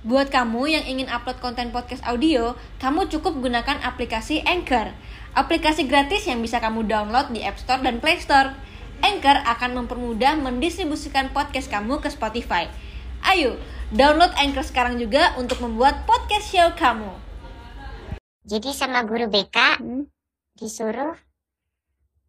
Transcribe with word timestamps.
Buat 0.00 0.32
kamu 0.32 0.64
yang 0.64 0.84
ingin 0.88 1.12
upload 1.12 1.44
konten 1.44 1.76
podcast 1.76 2.00
audio, 2.08 2.56
kamu 2.80 3.12
cukup 3.12 3.36
gunakan 3.36 3.84
aplikasi 3.84 4.40
Anchor. 4.48 4.96
Aplikasi 5.36 5.84
gratis 5.84 6.24
yang 6.24 6.40
bisa 6.40 6.56
kamu 6.56 6.88
download 6.88 7.28
di 7.36 7.44
App 7.44 7.60
Store 7.60 7.84
dan 7.84 8.00
Play 8.00 8.16
Store. 8.16 8.56
Anchor 9.04 9.44
akan 9.44 9.84
mempermudah 9.84 10.40
mendistribusikan 10.40 11.28
podcast 11.36 11.68
kamu 11.68 12.00
ke 12.00 12.08
Spotify. 12.08 12.72
Ayo, 13.28 13.60
download 13.92 14.32
Anchor 14.40 14.64
sekarang 14.64 14.96
juga 14.96 15.36
untuk 15.36 15.60
membuat 15.60 16.08
podcast 16.08 16.48
show 16.48 16.72
kamu. 16.80 17.12
Jadi 18.48 18.72
sama 18.72 19.04
guru 19.04 19.28
BK 19.28 19.84
Hmm. 19.84 20.08
disuruh 20.56 21.12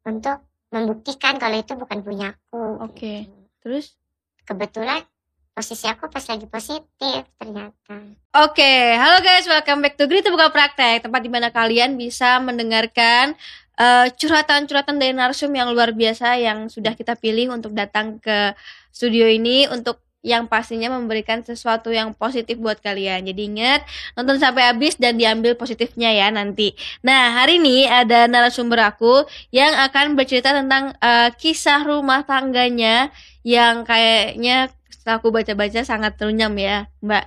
untuk 0.03 0.43
membuktikan 0.75 1.39
kalau 1.39 1.55
itu 1.55 1.71
bukan 1.79 2.03
punyaku. 2.03 2.83
Oke. 2.83 3.31
Terus? 3.63 3.95
Kebetulan 4.43 5.07
posisi 5.51 5.83
aku 5.87 6.07
pas 6.07 6.23
lagi 6.23 6.47
positif 6.47 7.21
ternyata. 7.35 7.95
Oke, 8.31 8.95
halo 8.95 9.19
guys, 9.19 9.43
welcome 9.43 9.83
back 9.83 9.99
to 9.99 10.07
Grita 10.07 10.31
Buka 10.31 10.47
Praktek, 10.47 11.03
tempat 11.03 11.19
di 11.19 11.27
mana 11.27 11.51
kalian 11.51 11.99
bisa 11.99 12.39
mendengarkan 12.39 13.35
eh, 13.75 14.07
curhatan-curhatan 14.15 14.95
dari 14.95 15.11
narsum 15.11 15.51
yang 15.51 15.75
luar 15.75 15.91
biasa 15.91 16.39
yang 16.39 16.71
sudah 16.71 16.95
kita 16.95 17.19
pilih 17.19 17.51
untuk 17.51 17.75
datang 17.75 18.15
ke 18.23 18.55
studio 18.95 19.27
ini 19.27 19.67
untuk 19.67 19.99
yang 20.21 20.45
pastinya 20.45 20.93
memberikan 20.93 21.41
sesuatu 21.41 21.89
yang 21.89 22.13
positif 22.13 22.61
buat 22.61 22.77
kalian. 22.77 23.25
Jadi 23.25 23.41
ingat 23.41 23.81
nonton 24.13 24.37
sampai 24.37 24.69
habis 24.69 24.93
dan 24.95 25.17
diambil 25.17 25.57
positifnya 25.57 26.13
ya 26.13 26.29
nanti. 26.29 26.77
Nah 27.01 27.41
hari 27.41 27.57
ini 27.57 27.89
ada 27.89 28.29
narasumber 28.29 28.85
aku 28.85 29.25
yang 29.49 29.73
akan 29.73 30.13
bercerita 30.13 30.53
tentang 30.53 30.93
eh, 31.01 31.29
kisah 31.35 31.83
rumah 31.83 32.21
tangganya 32.23 33.09
yang 33.41 33.81
kayaknya 33.81 34.69
setelah 35.01 35.17
aku 35.17 35.33
baca-baca 35.33 35.81
sangat 35.81 36.13
runyam 36.21 36.53
ya 36.61 36.85
Mbak. 37.01 37.25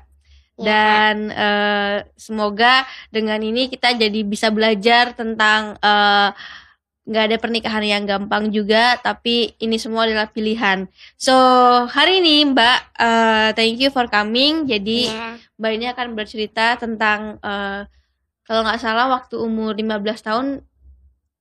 Ya, 0.55 0.63
dan 0.63 1.35
eh, 1.35 2.07
semoga 2.15 2.87
dengan 3.11 3.43
ini 3.43 3.67
kita 3.67 3.99
jadi 3.99 4.23
bisa 4.23 4.55
belajar 4.55 5.11
tentang 5.11 5.75
eh, 5.83 6.31
nggak 7.05 7.25
ada 7.27 7.37
pernikahan 7.43 7.83
yang 7.83 8.07
gampang 8.07 8.55
juga 8.55 8.95
tapi 9.03 9.59
ini 9.59 9.75
semua 9.83 10.07
adalah 10.07 10.31
pilihan. 10.31 10.87
So 11.19 11.35
hari 11.91 12.23
ini 12.23 12.55
mbak 12.55 12.79
eh, 12.95 13.49
thank 13.59 13.83
you 13.83 13.91
for 13.91 14.07
coming. 14.07 14.71
Jadi 14.71 15.11
ya, 15.11 15.35
mbak 15.59 15.73
ini 15.75 15.87
akan 15.91 16.15
bercerita 16.15 16.79
tentang 16.79 17.43
eh, 17.43 17.91
kalau 18.47 18.63
nggak 18.63 18.79
salah 18.79 19.11
waktu 19.11 19.35
umur 19.35 19.75
15 19.75 20.23
tahun 20.23 20.47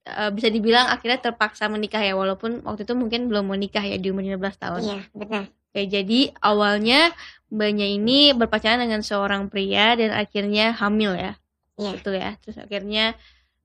eh, 0.10 0.32
bisa 0.34 0.50
dibilang 0.50 0.90
akhirnya 0.90 1.22
terpaksa 1.22 1.70
menikah 1.70 2.02
ya 2.02 2.18
walaupun 2.18 2.66
waktu 2.66 2.90
itu 2.90 2.98
mungkin 2.98 3.30
belum 3.30 3.46
mau 3.46 3.58
nikah 3.62 3.86
ya 3.86 4.02
di 4.02 4.10
umur 4.10 4.26
15 4.26 4.58
tahun. 4.58 4.82
Iya 4.82 5.02
benar. 5.14 5.46
Oke, 5.74 5.90
jadi 5.90 6.30
awalnya 6.38 7.10
mbaknya 7.50 7.90
ini 7.90 8.30
berpacaran 8.38 8.78
dengan 8.78 9.02
seorang 9.02 9.50
pria 9.50 9.98
dan 9.98 10.14
akhirnya 10.14 10.70
hamil 10.78 11.18
ya. 11.18 11.34
Iya. 11.82 11.92
Betul 11.98 12.22
ya. 12.22 12.38
Terus 12.46 12.62
akhirnya 12.62 13.18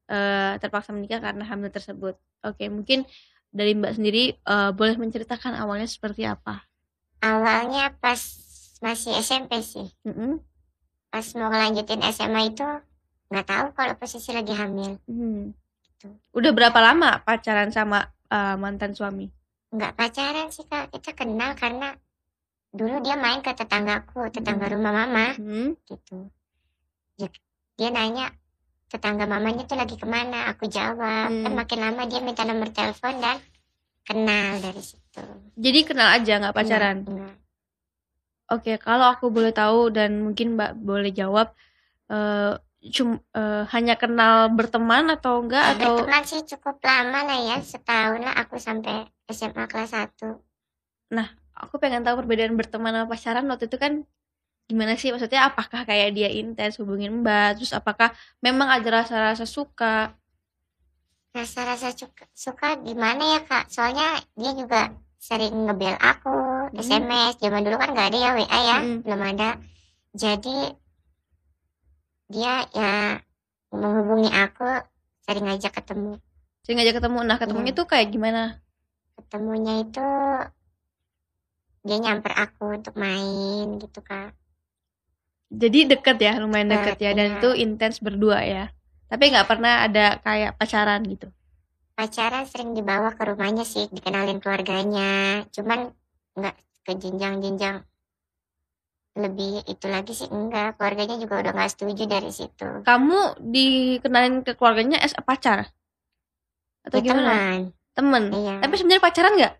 eh, 0.08 0.56
terpaksa 0.56 0.96
menikah 0.96 1.20
karena 1.20 1.44
hamil 1.44 1.68
tersebut. 1.68 2.16
Oke, 2.40 2.72
mungkin 2.72 3.04
dari 3.52 3.76
Mbak 3.76 4.00
sendiri 4.00 4.40
eh, 4.40 4.70
boleh 4.72 4.96
menceritakan 4.96 5.60
awalnya 5.60 5.84
seperti 5.84 6.24
apa? 6.24 6.64
Awalnya 7.20 7.92
pas 8.00 8.16
masih 8.80 9.12
SMP 9.20 9.60
sih. 9.60 9.92
Mm-mm. 10.08 10.40
Pas 11.12 11.28
mau 11.36 11.52
ngelanjutin 11.52 12.00
SMA 12.08 12.56
itu 12.56 12.64
nggak 13.28 13.44
tahu 13.44 13.66
kalau 13.76 13.94
posisi 14.00 14.32
lagi 14.32 14.56
hamil. 14.56 14.96
Hmm. 15.04 15.52
Gitu. 15.84 16.08
Udah 16.32 16.56
berapa 16.56 16.80
lama 16.80 17.20
pacaran 17.20 17.68
sama 17.68 18.08
eh, 18.32 18.56
mantan 18.56 18.96
suami? 18.96 19.28
Nggak 19.68 19.92
pacaran 19.94 20.48
sih 20.48 20.64
kak. 20.64 20.92
Kita 20.92 21.12
kenal 21.12 21.52
karena 21.54 21.92
dulu 22.72 23.00
dia 23.00 23.16
main 23.16 23.40
ke 23.40 23.52
tetanggaku, 23.52 24.28
tetangga 24.32 24.68
Hmm. 24.68 24.74
rumah 24.76 24.92
mama 24.92 25.26
Hmm. 25.36 25.76
gitu. 25.84 26.28
Ya, 27.18 27.28
dia 27.76 27.88
nanya 27.92 28.32
tetangga 28.88 29.28
mamanya 29.28 29.68
tuh 29.68 29.76
lagi 29.76 30.00
ke 30.00 30.08
mana? 30.08 30.48
Aku 30.52 30.64
jawab. 30.68 31.28
Kan 31.28 31.52
Hmm. 31.52 31.58
makin 31.58 31.80
lama 31.84 32.02
dia 32.08 32.20
minta 32.24 32.44
nomor 32.48 32.72
telepon 32.72 33.20
dan 33.20 33.36
kenal 34.04 34.56
dari 34.60 34.80
situ. 34.80 35.24
Jadi 35.58 35.80
kenal 35.84 36.08
aja 36.16 36.32
nggak 36.40 36.56
pacaran? 36.56 36.96
Enggak, 37.04 37.12
enggak. 37.12 37.34
Oke, 38.48 38.72
kalau 38.80 39.12
aku 39.12 39.28
boleh 39.28 39.52
tahu 39.52 39.92
dan 39.92 40.24
mungkin 40.24 40.56
Mbak 40.56 40.80
boleh 40.80 41.12
jawab, 41.12 41.52
eh 42.08 42.56
cum, 42.96 43.20
eh, 43.36 43.62
hanya 43.76 44.00
kenal 44.00 44.48
berteman 44.48 45.12
atau 45.12 45.44
enggak 45.44 45.76
atau 45.76 46.00
Berteman 46.00 46.24
sih 46.24 46.40
cukup 46.48 46.80
lama 46.80 47.28
lah 47.28 47.36
ya, 47.44 47.56
setahun 47.60 48.24
lah 48.24 48.32
aku 48.40 48.56
sampai 48.56 49.04
SMA 49.28 49.64
kelas 49.68 49.92
1. 49.92 50.40
aku 51.58 51.74
pengen 51.82 52.06
tahu 52.06 52.22
perbedaan 52.22 52.54
berteman 52.54 52.94
sama 52.94 53.06
pacaran 53.10 53.44
waktu 53.50 53.66
itu 53.66 53.76
kan 53.76 53.92
gimana 54.68 54.94
sih 54.94 55.10
maksudnya 55.10 55.48
apakah 55.50 55.82
kayak 55.82 56.14
dia 56.14 56.30
intens 56.30 56.78
hubungin 56.78 57.24
mbak 57.24 57.58
terus 57.58 57.74
apakah 57.74 58.14
memang 58.38 58.68
ada 58.70 59.02
rasa-rasa 59.02 59.42
suka 59.48 60.14
Rasa-rasa 61.28 61.92
suka, 61.92 62.24
suka 62.34 62.80
gimana 62.82 63.36
ya 63.36 63.40
kak? 63.44 63.68
Soalnya 63.70 64.16
dia 64.34 64.52
juga 64.56 64.90
sering 65.20 65.54
ngebel 65.68 65.94
aku, 66.00 66.34
Hmm. 66.72 66.80
SMS. 66.80 67.36
Zaman 67.38 67.62
dulu 67.62 67.76
kan 67.78 67.92
nggak 67.94 68.08
ada 68.10 68.18
ya 68.18 68.30
WA 68.34 68.58
ya, 68.64 68.78
Mm-mm. 68.82 69.04
belum 69.06 69.22
ada. 69.22 69.50
Jadi 70.16 70.72
dia 72.32 72.64
ya 72.72 73.20
menghubungi 73.70 74.32
aku, 74.32 74.66
sering 75.22 75.44
ngajak 75.46 75.72
ketemu. 75.78 76.16
saya 76.64 76.74
ngajak 76.80 76.96
ketemu 77.00 77.18
nah 77.24 77.36
ketemunya 77.40 77.72
Iya. 77.72 77.78
tuh 77.80 77.86
kayak 77.88 78.08
gimana 78.12 78.42
Ketemunya 79.18 79.82
itu 79.82 80.06
dia 81.86 81.96
nyamper 81.98 82.32
aku 82.44 82.64
untuk 82.78 82.94
main 82.94 83.66
gitu 83.82 83.98
kak. 84.08 84.30
jadi 85.48 85.78
deket 85.96 86.16
ya 86.20 86.32
lumayan 86.42 86.68
Deket, 86.68 86.96
ya 87.00 87.10
dan 87.16 87.28
iya. 87.32 87.36
itu 87.40 87.48
intens 87.56 87.96
berdua 88.04 88.38
ya. 88.44 88.64
Tapi 89.08 89.24
nggak 89.32 89.48
pernah 89.48 89.74
ada 89.88 90.20
kayak 90.20 90.60
pacaran 90.60 91.00
gitu? 91.08 91.28
Pacaran 91.98 92.44
sering 92.46 92.76
dibawa 92.78 93.10
ke 93.16 93.22
rumahnya 93.26 93.64
sih 93.66 93.88
dikenalin 93.90 94.38
keluarganya. 94.38 95.42
Cuman 95.50 95.90
nggak 96.38 96.54
ke 96.86 96.92
jenjang-jenjang. 96.94 97.82
Lebih 99.18 99.66
itu 99.66 99.86
lagi 99.90 100.12
sih 100.14 100.28
enggak. 100.30 100.78
Keluarganya 100.78 101.16
juga 101.18 101.42
udah 101.42 101.52
nggak 101.56 101.72
setuju 101.74 102.04
dari 102.06 102.30
situ. 102.30 102.68
Kamu 102.86 103.40
dikenalin 103.42 104.46
ke 104.46 104.52
keluarganya 104.54 105.02
a 105.02 105.22
pacar? 105.24 105.72
Atau 106.86 107.00
Ya, 107.00 107.04
gimana? 107.08 107.32
teman 107.34 107.60
temen. 107.98 108.30
Iya. 108.30 108.62
Tapi 108.62 108.74
sebenarnya 108.78 109.02
pacaran 109.02 109.34
nggak? 109.34 109.54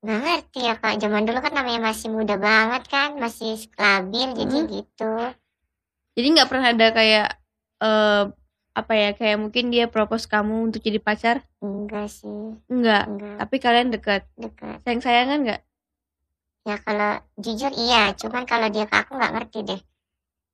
Nggak 0.00 0.20
ngerti 0.24 0.60
ya 0.64 0.74
kak. 0.80 0.94
Zaman 0.96 1.22
dulu 1.28 1.38
kan 1.44 1.52
namanya 1.52 1.80
masih 1.92 2.08
muda 2.08 2.36
banget 2.40 2.82
kan 2.88 3.20
masih 3.20 3.60
labil 3.76 4.28
jadi 4.32 4.56
Hmm. 4.56 4.68
gitu. 4.72 5.12
Jadi 6.16 6.26
nggak 6.32 6.48
pernah 6.48 6.72
ada 6.72 6.86
kayak 6.90 7.28
eh 7.76 8.22
apa 8.76 8.92
ya 8.92 9.10
kayak 9.16 9.40
mungkin 9.40 9.72
dia 9.72 9.88
propose 9.88 10.28
kamu 10.28 10.68
untuk 10.72 10.80
jadi 10.80 11.00
pacar? 11.00 11.44
Enggak 11.60 12.08
sih. 12.12 12.56
Enggak 12.68 13.08
enggak 13.08 13.34
tapi 13.40 13.56
kalian 13.56 13.88
dekat 13.92 14.22
dekat 14.36 14.80
sayang 14.84 15.02
sayangan 15.04 15.38
nggak? 15.44 15.60
Ya 16.66 16.76
kalau 16.80 17.12
jujur 17.36 17.72
iya. 17.76 18.12
Cuman 18.16 18.44
kalau 18.44 18.68
dia 18.68 18.84
ke 18.84 18.96
aku 18.96 19.16
nggak 19.16 19.32
ngerti 19.32 19.58
deh. 19.64 19.80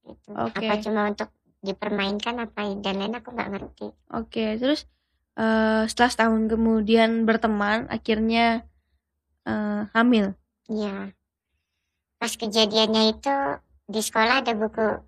Gitu. 0.02 0.30
Oke. 0.34 0.58
apa 0.66 0.74
cuma 0.82 1.06
untuk 1.06 1.30
dipermainkan 1.62 2.42
apa 2.42 2.74
dan 2.82 2.98
lain 2.98 3.14
aku 3.14 3.30
nggak 3.30 3.50
ngerti. 3.54 3.86
Oke 4.10 4.58
terus 4.58 4.86
eh 5.32 5.82
setelah 5.88 6.10
setahun 6.12 6.42
kemudian 6.50 7.24
berteman 7.24 7.88
akhirnya 7.88 8.68
eh, 9.48 9.82
hamil 9.96 10.36
Iya. 10.70 11.10
Pas 12.16 12.32
kejadiannya 12.38 13.18
itu 13.18 13.36
di 13.90 14.00
sekolah 14.00 14.46
ada 14.46 14.54
buku 14.54 15.02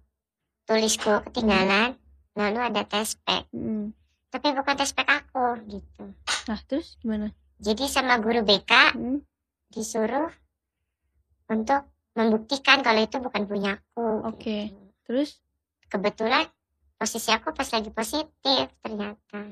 tulisku 0.66 1.22
ketinggalan, 1.30 1.94
lalu 2.34 2.58
ada 2.58 2.82
tes 2.84 3.14
pack. 3.22 3.46
Mm. 3.54 3.94
Tapi 4.34 4.46
bukan 4.50 4.74
tes 4.74 4.90
pack 4.90 5.08
aku 5.08 5.62
gitu. 5.70 6.10
nah 6.44 6.60
terus 6.68 6.98
gimana 7.00 7.32
Jadi 7.62 7.86
sama 7.86 8.18
guru 8.18 8.42
BK 8.44 8.98
Mm. 8.98 9.18
disuruh 9.72 10.28
untuk 11.48 11.86
membuktikan 12.18 12.82
kalau 12.82 13.00
itu 13.00 13.16
bukan 13.22 13.46
punyaku. 13.46 14.26
Oke. 14.26 14.69
gitu. 14.69 14.82
terus 15.06 15.31
Kebetulan 15.87 16.50
posisi 16.99 17.31
aku 17.31 17.54
pas 17.54 17.70
lagi 17.70 17.90
positif 17.94 18.66
ternyata. 18.82 19.46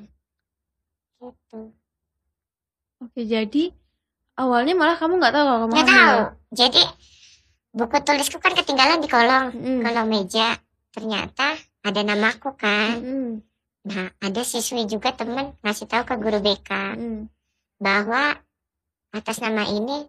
Gitu. 1.23 1.61
oke 2.99 3.21
jadi 3.23 3.65
awalnya 4.35 4.75
malah 4.75 4.97
kamu 4.97 5.19
nggak 5.19 5.33
tahu 5.33 5.45
kalau 5.45 5.59
kamu 5.61 5.73
Nggak 5.73 5.89
tahu. 5.89 6.21
Jadi 6.53 6.83
buku 7.73 7.97
tulisku 8.01 8.37
kan 8.37 8.53
ketinggalan 8.53 8.99
di 8.99 9.07
kolong 9.07 9.47
Mm. 9.53 9.81
kolong 9.83 10.09
meja. 10.09 10.59
Ternyata 10.91 11.55
ada 11.81 12.01
namaku 12.03 12.53
kan. 12.55 12.99
Mm-mm. 12.99 13.31
Nah, 13.83 14.15
ada 14.19 14.43
siswi 14.43 14.85
juga 14.85 15.11
temen 15.11 15.55
ngasih 15.61 15.87
tahu 15.87 16.03
ke 16.05 16.15
guru 16.17 16.39
BK 16.39 16.71
Mm. 16.95 17.21
bahwa 17.79 18.39
atas 19.11 19.39
nama 19.39 19.63
ini 19.65 20.07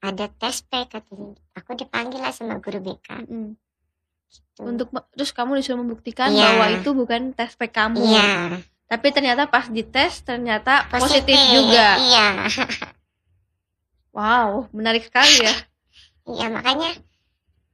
ada 0.00 0.28
tes 0.30 0.60
P 0.62 0.72
katanya. 0.86 1.36
Aku 1.54 1.72
dipanggil 1.74 2.18
lah 2.18 2.32
sama 2.32 2.56
guru 2.58 2.80
BK. 2.80 3.24
Mm-mm. 3.24 3.56
Gitu. 4.30 4.62
untuk 4.62 4.86
terus 5.10 5.34
kamu 5.34 5.58
disuruh 5.58 5.82
membuktikan 5.82 6.30
Iya. 6.30 6.54
bahwa 6.54 6.66
itu 6.70 6.90
bukan 6.92 7.34
tes 7.34 7.50
pack 7.54 7.74
kamu 7.74 7.98
Iya, 7.98 8.62
tapi 8.90 9.06
ternyata 9.08 9.46
pas 9.46 9.64
dites 9.64 10.20
ternyata 10.20 10.82
positif, 10.90 11.38
juga 11.48 11.94
Iya, 11.96 12.26
wow 14.16 14.66
menarik 14.70 15.06
sekali 15.06 15.34
ya 15.40 15.54
iya 16.28 16.46
makanya 16.48 16.90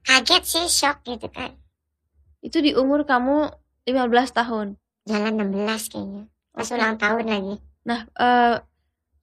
kaget 0.02 0.42
sih 0.44 0.66
shock 0.68 1.02
gitu 1.02 1.26
kan 1.28 1.56
Itu 2.38 2.60
di 2.60 2.70
umur 2.72 3.02
kamu 3.02 3.50
15 3.82 3.98
tahun. 4.30 4.66
jalan 5.02 5.32
16 5.34 5.90
kayaknya 5.90 6.22
pas 6.52 6.62
Oke. 6.62 6.74
ulang 6.74 6.96
tahun 6.96 7.24
lagi 7.26 7.54
Nah, 7.82 8.00
eh 8.12 8.56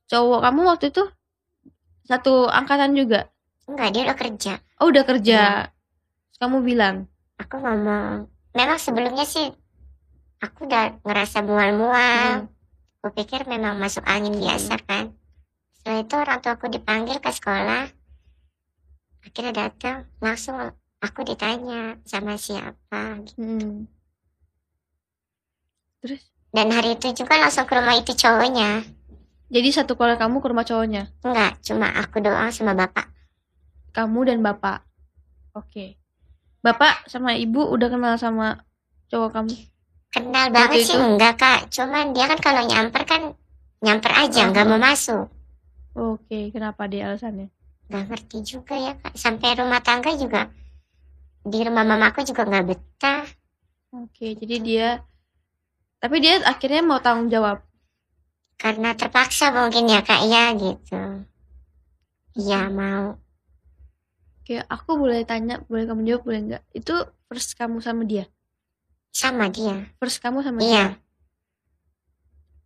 cowok 0.07 0.39
kamu 0.41 0.61
waktu 0.65 0.85
itu 0.87 1.03
satu 2.03 2.47
angkatan 2.47 2.95
juga. 2.95 3.27
enggak 3.63 3.89
dia 3.91 4.01
udah 4.03 4.17
kerja 4.17 4.53
Oh, 4.75 4.87
udah 4.87 5.03
kerja. 5.03 5.39
Iya. 5.39 5.71
Kamu 6.35 6.59
bilang, 6.59 7.07
aku 7.35 7.55
ngomong 7.55 8.27
memang 8.51 8.75
sebelumnya 8.77 9.23
sih 9.23 9.47
aku 10.43 10.67
udah 10.67 10.99
ngerasa 11.07 11.39
mual-mual 11.47 12.43
Hmm. 12.43 12.51
aku 12.99 13.07
pikir 13.23 13.47
memang 13.47 13.79
masuk 13.79 14.03
angin 14.03 14.35
biasa 14.35 14.75
kan 14.83 15.15
setelah 15.79 15.99
itu 16.03 16.15
orang 16.19 16.39
tua 16.43 16.53
aku 16.59 16.67
dipanggil 16.67 17.17
ke 17.23 17.31
sekolah 17.31 17.87
akhirnya 19.23 19.53
datang 19.55 20.03
langsung 20.19 20.59
aku 20.99 21.19
ditanya 21.23 21.95
sama 22.03 22.35
siapa 22.35 23.23
hmm. 23.39 23.87
Terus 26.03 26.19
dan 26.51 26.67
hari 26.75 26.99
itu 26.99 27.15
juga 27.15 27.39
langsung 27.39 27.63
ke 27.63 27.73
rumah 27.79 27.95
itu 27.95 28.11
cowoknya 28.11 28.83
jadi 29.53 29.69
satu 29.69 29.93
keluarga 29.93 30.25
kamu 30.25 30.41
ke 30.41 30.47
rumah 30.49 30.65
cowoknya. 30.65 31.13
enggak 31.21 31.61
cuma 31.61 31.87
aku 31.93 32.19
doang 32.19 32.49
sama 32.49 32.73
bapak 32.73 33.13
Kamu 33.93 34.25
dan 34.25 34.41
bapak. 34.41 34.81
Oke. 35.53 36.01
Bapak 36.65 37.05
sama 37.05 37.37
ibu 37.37 37.61
udah 37.61 37.93
kenal 37.93 38.17
sama 38.17 38.65
cowok 39.13 39.29
kamu. 39.29 39.53
Kenal 40.13 40.45
banget 40.53 40.79
Waktu 40.79 40.87
sih 40.87 40.95
itu? 40.95 41.05
enggak 41.09 41.33
kak 41.41 41.59
cuman 41.75 42.05
dia 42.15 42.25
kan 42.31 42.39
kalau 42.39 42.63
nyamper 42.69 43.03
kan 43.03 43.21
nyamper 43.83 44.11
aja 44.13 44.41
nggak 44.49 44.67
mau 44.69 44.79
masuk 44.79 45.25
Oke, 45.93 46.49
kenapa 46.49 46.89
dia 46.89 47.05
alasannya? 47.05 47.47
nggak 47.89 48.03
ngerti 48.09 48.37
juga 48.41 48.73
ya 48.77 48.93
kak 48.97 49.13
sampai 49.13 49.49
rumah 49.59 49.81
tangga 49.83 50.11
juga 50.15 50.49
di 51.43 51.59
rumah 51.61 51.83
mamaku 51.83 52.23
juga 52.23 52.47
nggak 52.47 52.65
betah 52.69 53.25
Oke, 53.93 54.33
jadi 54.39 54.55
dia 54.63 54.87
tapi 56.01 56.19
dia 56.19 56.41
akhirnya 56.43 56.81
mau 56.83 56.99
tanggung 56.99 57.29
jawab. 57.31 57.63
karena 58.59 58.95
terpaksa 58.95 59.51
mungkin 59.51 59.91
ya 59.91 59.99
kak 60.01 60.21
ya 60.27 60.55
gitu 60.55 60.99
iya 62.39 62.71
mau 62.71 63.19
Oke, 64.43 64.59
aku 64.59 64.99
boleh 64.99 65.23
tanya, 65.23 65.63
boleh 65.71 65.87
kamu 65.87 66.01
jawab, 66.03 66.23
boleh 66.27 66.39
nggak? 66.43 66.63
Itu 66.75 66.93
first 67.31 67.55
kamu 67.55 67.79
sama 67.79 68.03
dia? 68.03 68.27
Sama 69.13 69.45
dia 69.47 69.87
First 70.01 70.19
kamu 70.19 70.41
sama 70.41 70.59
dia? 70.59 70.67
iya 70.67 70.85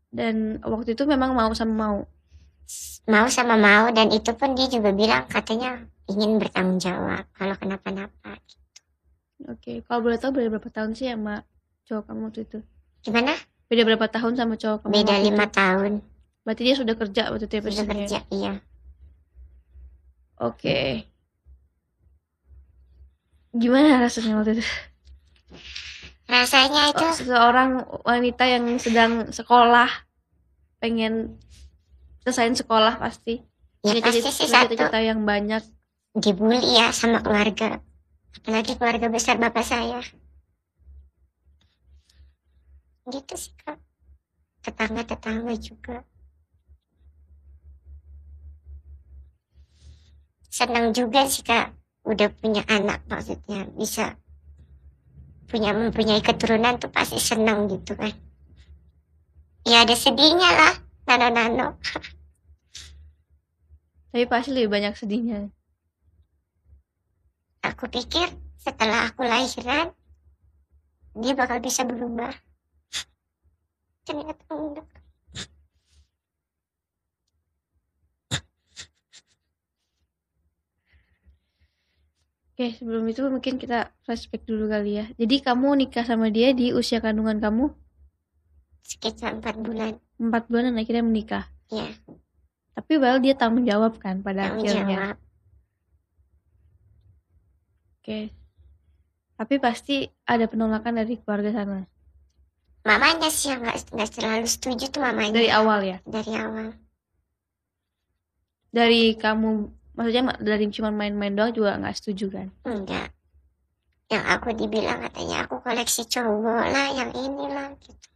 Dan 0.10 0.64
waktu 0.64 0.96
itu 0.96 1.04
memang 1.04 1.36
mau 1.36 1.52
sama 1.54 1.74
mau. 1.76 1.98
mau 3.08 3.28
sama 3.28 3.56
mau 3.60 3.86
dan 3.92 4.08
itu 4.12 4.32
pun 4.34 4.56
dia 4.58 4.68
juga 4.68 4.92
bilang 4.92 5.24
katanya 5.28 5.84
ingin 6.08 6.40
bertanggung 6.42 6.80
jawab 6.80 7.24
kalau 7.36 7.56
kenapa-napa 7.56 8.40
Oke, 9.48 9.86
kalau 9.86 10.02
boleh 10.02 10.18
tahu 10.18 10.34
beda 10.34 10.50
berapa 10.58 10.70
tahun 10.74 10.92
sih 10.98 11.08
sama 11.14 11.46
cowok 11.86 12.04
kamu 12.10 12.22
waktu 12.28 12.42
itu? 12.48 12.60
gimana 13.06 13.34
Beda 13.70 13.84
berapa 13.88 14.08
tahun 14.10 14.34
sama 14.40 14.54
cowok 14.58 14.78
kamu? 14.88 14.92
beda 14.92 15.16
lima 15.22 15.46
tahun 15.52 15.94
Berarti 16.44 16.62
dia 16.64 16.76
sudah 16.80 16.96
kerja 16.96 17.22
waktu 17.32 17.46
itu 17.46 17.56
ya 17.56 17.62
sudah 17.62 17.86
posisinya? 17.86 17.92
kerja 17.92 18.20
iya 18.34 18.54
Oke. 20.38 20.78
Gimana 23.62 24.00
rasanya 24.04 24.38
waktu 24.38 24.52
itu? 24.60 24.66
Rasanya 26.28 26.92
itu 26.92 27.06
seseorang 27.24 27.88
wanita 28.04 28.44
yang 28.44 28.76
sedang 28.78 29.32
sekolah 29.32 29.88
pengen 30.84 31.40
selesaiin 32.28 32.60
sekolah 32.60 33.00
pasti. 33.00 33.40
Ya 33.82 33.96
pasti 34.04 34.20
sih 34.28 34.52
satu. 34.52 34.76
cita-cita 34.76 35.00
yang 35.00 35.24
banyak. 35.24 35.64
Dibully 36.12 36.60
ya 36.60 36.92
sama 36.92 37.24
keluarga. 37.24 37.80
Apalagi 38.36 38.76
keluarga 38.76 39.08
besar 39.08 39.40
bapak 39.40 39.64
saya. 39.64 40.04
Gitu 43.08 43.36
sih 43.40 43.56
kak. 43.64 43.80
Tetangga-tetangga 44.68 45.56
juga. 45.56 46.04
Senang 50.52 50.92
juga 50.92 51.24
sih 51.32 51.48
kak. 51.48 51.72
Udah 52.04 52.28
punya 52.36 52.68
anak 52.68 53.08
maksudnya 53.08 53.64
bisa 53.72 54.20
punya 55.48 55.72
mempunyai 55.72 56.20
keturunan 56.20 56.76
tuh 56.78 56.92
pasti 56.92 57.20
senang 57.20 57.72
gitu 57.72 57.96
kan 57.96 58.12
ya 59.64 59.84
ada 59.88 59.96
sedihnya 59.96 60.50
lah 60.52 60.74
nano-nano 61.08 61.80
tapi 64.12 64.24
pasti 64.28 64.52
lebih 64.52 64.72
banyak 64.72 64.94
sedihnya 64.96 65.52
Aku 67.68 67.92
pikir 67.92 68.32
setelah 68.56 69.12
aku 69.12 69.28
lahiran, 69.28 69.92
dia 71.20 71.34
bakal 71.36 71.60
bisa 71.60 71.84
berubah. 71.84 72.32
Ternyata 74.08 74.48
enggak. 74.56 74.97
Oke 82.58 82.74
sebelum 82.74 83.06
itu 83.06 83.22
mungkin 83.30 83.62
kita 83.62 83.94
flashback 84.02 84.50
dulu 84.50 84.66
kali 84.66 84.98
ya. 84.98 85.06
Jadi 85.14 85.46
kamu 85.46 85.86
nikah 85.86 86.02
sama 86.02 86.34
dia 86.34 86.58
di 86.58 86.74
usia 86.74 86.98
kandungan 86.98 87.38
kamu? 87.38 87.70
Sekitar 88.82 89.38
empat 89.38 89.62
bulan. 89.62 90.02
empat 90.18 90.50
bulan 90.50 90.74
dan 90.74 90.82
akhirnya 90.82 91.06
menikah? 91.06 91.46
Ya, 91.70 91.86
tapi 92.74 92.98
well 92.98 93.22
dia 93.22 93.38
tanggung 93.38 93.70
jawab 93.70 94.02
kan 94.02 94.26
pada 94.26 94.50
tanggung 94.50 94.66
akhirnya. 94.66 94.98
jawab. 94.98 95.18
oke. 98.02 98.20
Tapi 99.38 99.56
pasti 99.62 100.10
ada 100.26 100.50
penolakan 100.50 100.98
dari 100.98 101.22
keluarga 101.22 101.54
sana? 101.54 101.86
Mamanya 102.82 103.30
sih 103.30 103.54
yang 103.54 103.62
nggak 103.62 103.94
nggak 103.94 104.10
selalu 104.10 104.50
setuju 104.50 104.90
tuh 104.90 105.06
mamanya. 105.06 105.38
Dari 105.38 105.50
awal 105.54 105.80
ya? 105.86 105.98
Dari 106.02 106.34
awal. 106.34 106.74
dari 108.68 109.18
kamu 109.18 109.74
maksudnya 109.98 110.24
ma- 110.30 110.40
dari 110.40 110.70
cuma 110.70 110.94
main-main 110.94 111.34
doang 111.34 111.52
juga 111.52 111.76
nggak 111.82 111.98
setuju 111.98 112.26
kan 112.30 112.48
Enggak. 112.64 113.10
Yang 114.08 114.26
aku 114.40 114.48
dibilang 114.56 115.04
katanya 115.04 115.44
aku 115.44 115.60
koleksi 115.60 116.08
cowok 116.08 116.64
lah, 116.72 116.88
yang 116.96 117.12
inilah 117.12 117.76
gitu. 117.84 118.08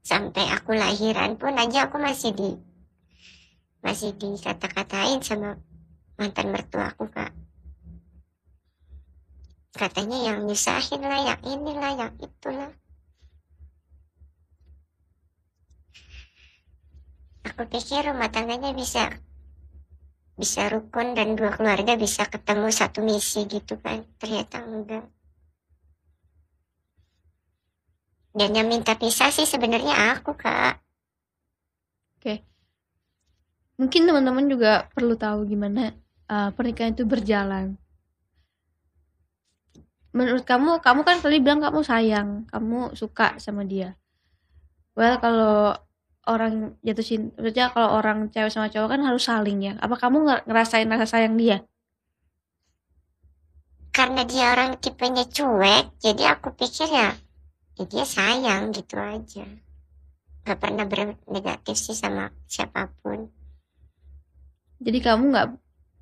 Sampai 0.00 0.48
aku 0.48 0.72
lahiran 0.72 1.36
pun 1.36 1.52
aja 1.52 1.84
aku 1.84 2.00
masih 2.00 2.32
di 2.32 2.50
masih 3.84 4.16
dikata-katain 4.16 5.20
sama 5.20 5.60
mantan 6.16 6.48
mertua 6.48 6.96
aku 6.96 7.04
kak. 7.12 7.28
Katanya 9.76 10.32
yang 10.32 10.48
nyusahin 10.48 11.04
lah, 11.04 11.20
yang 11.28 11.40
inilah, 11.44 11.92
yang 12.08 12.12
itulah. 12.24 12.72
Aku 17.58 17.66
pikir 17.66 18.06
rumah 18.06 18.30
tangganya 18.30 18.70
bisa 18.70 19.10
bisa 20.38 20.70
rukun 20.70 21.18
dan 21.18 21.34
dua 21.34 21.50
keluarga 21.58 21.98
bisa 21.98 22.22
ketemu 22.30 22.70
satu 22.70 23.02
misi 23.02 23.42
gitu 23.50 23.74
kan. 23.82 24.06
Ternyata 24.22 24.62
enggak. 24.62 25.10
Dan 28.30 28.54
yang 28.54 28.70
minta 28.70 28.94
pisah 28.94 29.34
sih 29.34 29.42
sebenarnya 29.42 30.14
aku 30.14 30.38
kak. 30.38 30.78
Mungkin 33.78 34.10
teman-teman 34.10 34.50
juga 34.50 34.90
perlu 34.90 35.14
tahu 35.14 35.46
gimana 35.46 35.94
uh, 36.26 36.50
pernikahan 36.50 36.98
itu 36.98 37.06
berjalan. 37.06 37.78
Menurut 40.10 40.42
kamu 40.42 40.82
kamu 40.82 41.00
kan 41.06 41.22
tadi 41.22 41.38
bilang 41.38 41.62
kamu 41.62 41.86
sayang 41.86 42.42
kamu 42.50 42.98
suka 42.98 43.38
sama 43.38 43.62
dia. 43.62 43.94
Well 44.98 45.22
kalau 45.22 45.78
orang 46.28 46.76
jatuh 46.84 47.04
cinta 47.04 47.32
maksudnya 47.40 47.72
kalau 47.72 47.90
orang 47.96 48.28
cewek 48.28 48.52
sama 48.52 48.68
cowok 48.68 48.88
kan 48.92 49.00
harus 49.02 49.24
saling 49.24 49.58
ya. 49.64 49.72
Apa 49.80 49.96
kamu 49.96 50.44
ngerasain 50.46 50.86
rasa 50.86 51.06
sayang 51.18 51.34
dia? 51.40 51.64
Karena 53.90 54.22
dia 54.22 54.54
orang 54.54 54.78
tipenya 54.78 55.26
cuek 55.26 55.98
jadi 55.98 56.38
aku 56.38 56.54
pikir 56.54 56.86
ya, 56.86 57.16
ya 57.80 57.84
dia 57.88 58.04
sayang 58.06 58.70
gitu 58.70 58.94
aja. 58.94 59.48
Gak 60.46 60.58
pernah 60.62 60.86
bernegatif 60.86 61.74
sih 61.74 61.96
sama 61.98 62.30
siapa 62.46 62.92
pun. 63.02 63.26
Jadi 64.78 64.98
kamu 65.02 65.24
nggak 65.34 65.48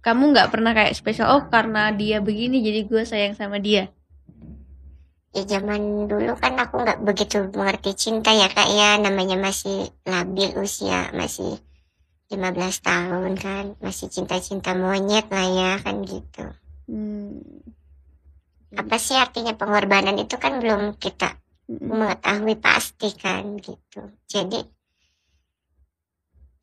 kamu 0.04 0.22
nggak 0.36 0.50
pernah 0.54 0.70
kayak 0.76 0.94
spesial 0.94 1.34
oh 1.34 1.42
karena 1.50 1.90
dia 1.90 2.22
begini 2.22 2.62
jadi 2.62 2.86
gue 2.86 3.02
sayang 3.02 3.34
sama 3.34 3.58
dia 3.58 3.90
ya 5.36 5.44
zaman 5.44 6.08
dulu 6.08 6.32
kan 6.40 6.56
aku 6.56 6.80
nggak 6.80 7.04
begitu 7.04 7.44
mengerti 7.52 7.92
cinta 7.92 8.32
ya 8.32 8.48
kak 8.48 8.72
ya 8.72 8.96
namanya 8.96 9.36
masih 9.36 9.92
labil 10.08 10.56
usia 10.56 11.12
masih 11.12 11.60
15 12.32 12.80
tahun 12.80 13.36
kan 13.36 13.64
masih 13.84 14.08
cinta-cinta 14.08 14.72
monyet 14.72 15.28
lah 15.28 15.44
ya 15.44 15.72
kan 15.84 16.00
gitu 16.08 16.44
hmm. 16.88 17.68
apa 18.80 18.96
sih 18.96 19.20
artinya 19.20 19.52
pengorbanan 19.52 20.16
itu 20.16 20.40
kan 20.40 20.56
belum 20.56 20.96
kita 20.96 21.36
Mm-mm. 21.68 21.84
mengetahui 21.92 22.56
pasti 22.56 23.12
kan 23.12 23.60
gitu 23.60 24.08
jadi 24.24 24.64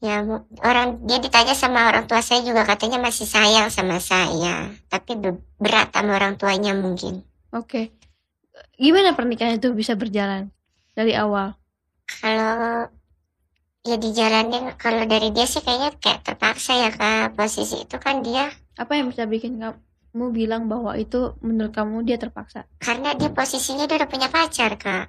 ya 0.04 0.20
orang 0.66 1.06
dia 1.08 1.22
ditanya 1.22 1.56
sama 1.56 1.88
orang 1.94 2.10
tua 2.10 2.20
saya 2.20 2.44
juga 2.44 2.68
katanya 2.68 3.00
masih 3.00 3.24
sayang 3.30 3.70
sama 3.70 4.02
saya 4.02 4.74
tapi 4.90 5.16
be- 5.16 5.46
berat 5.62 5.94
sama 5.94 6.18
orang 6.18 6.36
tuanya 6.42 6.74
mungkin 6.76 7.22
Oke. 7.54 7.94
Gimana 8.76 9.14
pernikahan 9.14 9.58
itu 9.58 9.74
bisa 9.74 9.94
berjalan 9.94 10.50
dari 10.92 11.14
awal? 11.14 11.58
kalau 12.04 12.86
ya 13.82 13.96
dijalanin 13.96 14.76
kalau 14.76 15.04
dari 15.04 15.32
dia 15.32 15.44
sih 15.44 15.60
kayaknya 15.60 15.96
kayak 15.98 16.22
terpaksa 16.22 16.76
ya 16.76 16.90
kak 16.90 17.34
posisi 17.34 17.82
itu 17.82 17.96
kan 17.98 18.22
dia 18.22 18.52
Apa 18.74 18.96
yang 18.96 19.08
bisa 19.08 19.24
bikin 19.24 19.58
kamu 19.58 20.26
bilang 20.30 20.68
bahwa 20.68 20.94
itu 20.94 21.34
menurut 21.40 21.72
kamu 21.72 22.04
dia 22.04 22.16
terpaksa? 22.16 22.68
karena 22.78 23.12
dia 23.14 23.28
posisinya 23.28 23.88
dia 23.88 23.98
udah 23.98 24.08
punya 24.08 24.28
pacar 24.28 24.76
kak 24.76 25.08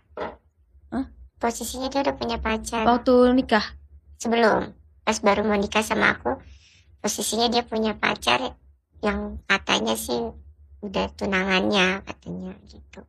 Hah? 0.88 1.04
posisinya 1.36 1.90
dia 1.90 2.00
udah 2.00 2.14
punya 2.14 2.38
pacar 2.38 2.86
Waktu 2.86 3.12
nikah. 3.34 3.66
sebelum 4.16 4.70
pas 5.02 5.18
baru 5.18 5.44
mau 5.44 5.58
nikah 5.58 5.82
sama 5.82 6.14
aku 6.14 6.40
posisinya 6.98 7.50
dia 7.50 7.62
punya 7.62 7.92
pacar 7.92 8.54
yang 9.02 9.42
katanya 9.44 9.92
sih 9.92 10.30
udah 10.80 11.10
tunangannya 11.12 12.00
katanya 12.02 12.54
gitu 12.64 13.02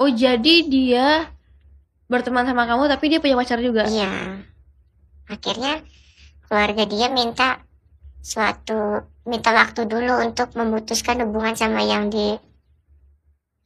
Oh, 0.00 0.08
jadi 0.08 0.64
dia 0.64 1.28
berteman 2.08 2.48
sama 2.48 2.64
kamu 2.64 2.88
tapi 2.88 3.12
dia 3.12 3.20
punya 3.20 3.36
pacar 3.36 3.60
juga. 3.60 3.84
iya. 3.84 4.40
Akhirnya 5.28 5.84
keluarga 6.48 6.88
dia 6.88 7.06
minta 7.12 7.60
suatu 8.24 9.04
minta 9.28 9.52
waktu 9.52 9.84
dulu 9.84 10.24
untuk 10.24 10.56
memutuskan 10.56 11.20
hubungan 11.22 11.52
sama 11.52 11.84
yang 11.84 12.08
di 12.08 12.34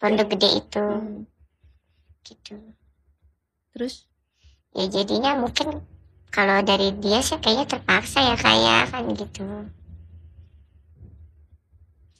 pondok 0.03 0.35
gede 0.35 0.59
itu. 0.59 0.85
Hmm. 0.85 1.23
gitu. 2.25 2.57
Terus? 3.77 4.09
Ya 4.75 4.91
jadinya 4.91 5.39
mungkin 5.39 5.87
kalau 6.35 6.67
dari 6.67 6.91
dia 6.99 7.23
sih 7.23 7.39
kayaknya 7.39 7.79
terpaksa 7.79 8.19
ya 8.27 8.35
kayak 8.35 8.91
kan 8.91 9.05
gitu. 9.15 9.47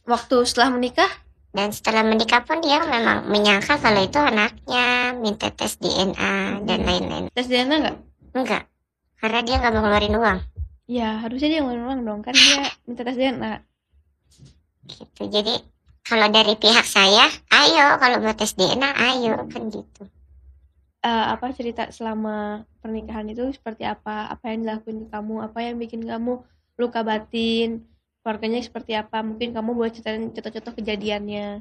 Waktu 0.07 0.37
setelah 0.47 0.71
menikah 0.71 1.24
dan 1.55 1.71
setelah 1.71 2.03
menikah 2.03 2.43
pun 2.43 2.59
dia 2.61 2.83
memang 2.83 3.31
menyangka 3.31 3.79
kalau 3.79 4.03
itu 4.03 4.19
anaknya 4.19 5.15
minta 5.15 5.49
tes 5.55 5.79
DNA 5.79 6.61
dan 6.67 6.79
lain-lain 6.83 7.25
tes 7.33 7.47
DNA 7.47 7.77
nggak? 7.81 7.97
enggak 8.35 8.63
karena 9.23 9.39
dia 9.47 9.57
nggak 9.63 9.73
mau 9.73 9.83
ngeluarin 9.83 10.19
uang 10.19 10.41
Ya 10.85 11.17
harusnya 11.17 11.49
dia 11.49 11.61
ngulang 11.65 12.05
dong 12.05 12.21
kan 12.21 12.35
dia 12.37 12.69
minta 12.87 13.03
tes 13.07 13.17
DNA. 13.17 13.53
gitu 14.85 15.23
jadi 15.31 15.55
kalau 16.05 16.29
dari 16.29 16.55
pihak 16.61 16.85
saya 16.85 17.25
ayo 17.55 17.97
kalau 17.97 18.21
mau 18.21 18.37
tes 18.37 18.53
DNA 18.53 18.91
ayo 19.15 19.35
kan 19.49 19.71
gitu 19.73 20.05
Eh, 21.05 21.27
apa 21.37 21.53
cerita 21.53 21.93
selama 21.93 22.65
pernikahan 22.81 23.29
itu 23.29 23.45
seperti 23.53 23.85
apa? 23.85 24.33
Apa 24.33 24.57
yang 24.57 24.65
dilakuin 24.65 25.05
ke 25.05 25.09
kamu? 25.13 25.35
Apa 25.45 25.59
yang 25.61 25.77
bikin 25.77 26.01
kamu 26.01 26.41
luka 26.81 27.05
batin? 27.05 27.85
Keluarganya 28.25 28.65
seperti 28.65 28.97
apa? 28.97 29.21
Mungkin 29.21 29.53
kamu 29.53 29.77
boleh 29.77 29.93
ceritain 29.93 30.33
contoh-contoh 30.33 30.73
kejadiannya. 30.81 31.61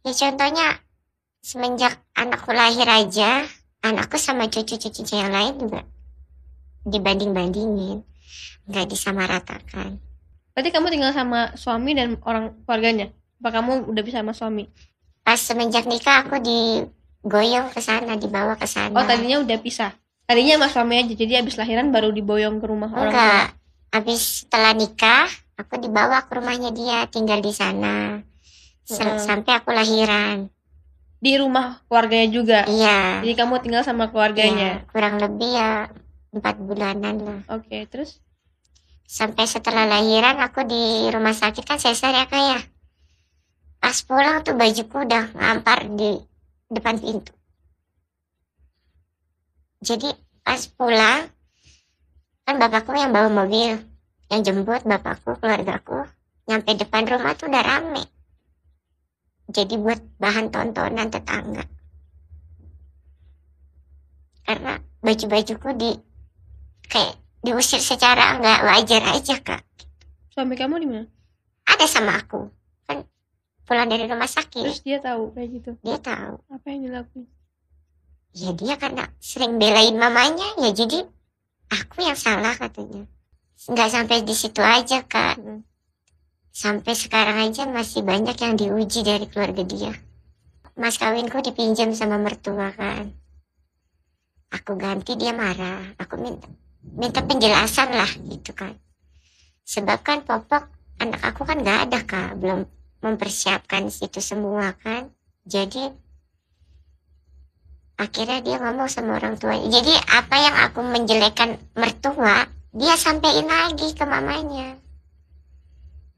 ya 0.00 0.12
contohnya 0.16 0.80
semenjak 1.44 2.00
anakku 2.16 2.56
lahir 2.56 2.88
aja 2.88 3.44
anakku 3.84 4.16
sama 4.16 4.48
cucu-cucu 4.48 5.04
yang 5.12 5.28
lain 5.28 5.60
juga 5.60 5.84
dibanding-bandingin 6.88 8.00
nggak 8.64 8.86
disamaratakan 8.88 10.00
Berarti 10.56 10.70
kamu 10.72 10.88
tinggal 10.88 11.12
sama 11.12 11.52
suami 11.52 11.92
dan 11.92 12.16
orang 12.24 12.56
keluarganya? 12.64 13.12
Apa 13.44 13.60
kamu 13.60 13.92
udah 13.92 14.02
bisa 14.04 14.24
sama 14.24 14.32
suami? 14.32 14.64
pas 15.20 15.36
semenjak 15.36 15.84
nikah 15.86 16.24
aku 16.26 16.40
digoyong 16.40 17.70
ke 17.70 17.78
sana 17.78 18.16
dibawa 18.16 18.56
ke 18.56 18.66
sana 18.66 18.96
Oh 18.96 19.04
tadinya 19.04 19.38
udah 19.44 19.60
pisah. 19.60 19.92
Tadinya 20.24 20.58
sama 20.58 20.68
suami 20.72 20.94
aja, 20.98 21.12
jadi 21.12 21.44
abis 21.44 21.54
lahiran 21.60 21.92
baru 21.92 22.10
diboyong 22.10 22.58
ke 22.58 22.66
rumah 22.66 22.90
orang 22.90 23.12
enggak 23.12 23.46
habis 23.90 24.46
setelah 24.46 24.72
nikah 24.74 25.26
aku 25.60 25.76
dibawa 25.76 26.24
ke 26.26 26.32
rumahnya 26.36 26.70
dia 26.72 27.04
tinggal 27.06 27.38
di 27.38 27.52
sana 27.52 28.24
Heeh. 28.88 29.18
sampai 29.20 29.52
aku 29.60 29.70
lahiran 29.70 30.48
Di 31.20 31.36
rumah 31.36 31.84
keluarganya 31.84 32.28
juga. 32.32 32.60
iya 32.64 33.20
Jadi 33.20 33.36
kamu 33.36 33.60
tinggal 33.60 33.84
sama 33.84 34.08
keluarganya. 34.08 34.80
Iya, 34.80 34.88
kurang 34.88 35.20
lebih 35.20 35.50
ya 35.52 35.92
empat 36.32 36.56
bulanan 36.58 37.14
lah 37.20 37.40
Oke, 37.52 37.84
terus? 37.92 38.24
sampai 39.04 39.42
setelah 39.44 39.90
lahiran 39.90 40.38
aku 40.38 40.62
di 40.64 41.10
rumah 41.10 41.34
sakit 41.34 41.66
kan 41.66 41.82
sesar 41.82 42.14
ya 42.14 42.30
kayak 42.30 42.62
pas 43.82 43.96
pulang 44.06 44.38
tuh 44.46 44.54
bajuku 44.54 45.02
udah 45.02 45.34
ngampar 45.34 45.82
di 45.98 46.14
depan 46.70 46.94
pintu 46.94 47.34
jadi 49.82 50.14
pas 50.46 50.62
pulang 50.70 51.26
kan 52.46 52.54
bapakku 52.54 52.94
yang 52.94 53.10
bawa 53.10 53.26
mobil 53.26 53.82
yang 54.30 54.40
jemput 54.46 54.86
bapakku 54.86 55.36
keluargaku 55.42 56.06
nyampe 56.46 56.78
depan 56.78 57.04
rumah 57.06 57.34
tuh 57.34 57.50
udah 57.50 57.62
rame. 57.62 58.04
Jadi 59.50 59.74
buat 59.76 59.98
bahan 60.22 60.54
tontonan 60.54 61.10
tetangga. 61.10 61.66
Karena 64.46 64.78
baju-bajuku 65.02 65.68
di 65.74 65.90
kayak 66.86 67.18
diusir 67.42 67.82
secara 67.82 68.38
nggak 68.38 68.60
wajar 68.66 69.02
aja 69.14 69.36
kak. 69.42 69.62
Suami 70.30 70.54
kamu 70.54 70.74
di 70.82 70.86
mana? 70.86 71.06
ada 71.66 71.86
sama 71.86 72.18
aku. 72.18 72.50
Kan 72.86 73.06
pulang 73.66 73.90
dari 73.90 74.06
rumah 74.06 74.30
sakit. 74.30 74.66
Terus 74.70 74.82
dia 74.86 74.98
tahu 75.02 75.34
kayak 75.34 75.48
gitu. 75.58 75.70
dia 75.82 75.98
tahu. 75.98 76.38
Apa 76.50 76.66
yang 76.70 76.86
dilakuin? 76.86 77.26
ya 78.34 78.54
dia 78.54 78.78
karena 78.78 79.10
sering 79.18 79.58
belain 79.58 79.98
mamanya 79.98 80.54
ya 80.62 80.70
jadi 80.70 81.02
aku 81.70 82.06
yang 82.06 82.14
salah 82.14 82.54
katanya 82.54 83.06
nggak 83.68 83.90
sampai 83.92 84.24
di 84.24 84.32
situ 84.32 84.64
aja 84.64 85.04
kak. 85.04 85.36
Sampai 86.48 86.96
sekarang 86.96 87.44
aja 87.44 87.68
masih 87.68 88.00
banyak 88.00 88.36
yang 88.40 88.54
diuji 88.56 89.04
dari 89.04 89.28
keluarga 89.28 89.60
dia. 89.60 89.92
Mas 90.80 90.96
kawinku 90.96 91.44
dipinjam 91.44 91.92
sama 91.92 92.16
mertua 92.16 92.72
kan? 92.72 93.12
Aku 94.48 94.80
ganti 94.80 95.12
dia 95.20 95.36
marah. 95.36 95.92
Aku 96.00 96.16
minta 96.16 96.48
minta 96.80 97.20
penjelasan 97.20 97.92
lah 97.92 98.08
gitu 98.32 98.56
kan. 98.56 98.72
Sebab 99.68 100.00
kan 100.00 100.24
popok 100.24 100.64
anak 100.96 101.20
aku 101.20 101.44
kan 101.44 101.60
nggak 101.60 101.92
ada 101.92 102.00
kak. 102.08 102.40
Belum 102.40 102.64
mempersiapkan 103.04 103.92
itu 103.92 104.20
semua 104.24 104.72
kan. 104.80 105.12
Jadi 105.44 105.84
akhirnya 108.00 108.40
dia 108.40 108.56
ngomong 108.56 108.88
sama 108.88 109.20
orang 109.20 109.36
tua. 109.36 109.60
Jadi 109.60 109.92
apa 110.16 110.36
yang 110.40 110.56
aku 110.64 110.80
menjelekkan 110.80 111.60
mertua 111.76 112.48
dia 112.70 112.94
sampein 112.94 113.46
lagi 113.46 113.94
ke 113.94 114.04
mamanya. 114.06 114.78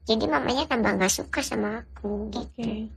Jadi 0.03 0.25
mamanya 0.27 0.67
tambah 0.67 0.99
nggak 0.99 1.13
suka 1.13 1.39
sama 1.39 1.81
aku 1.81 2.29
gitu. 2.29 2.61
Oke. 2.61 2.91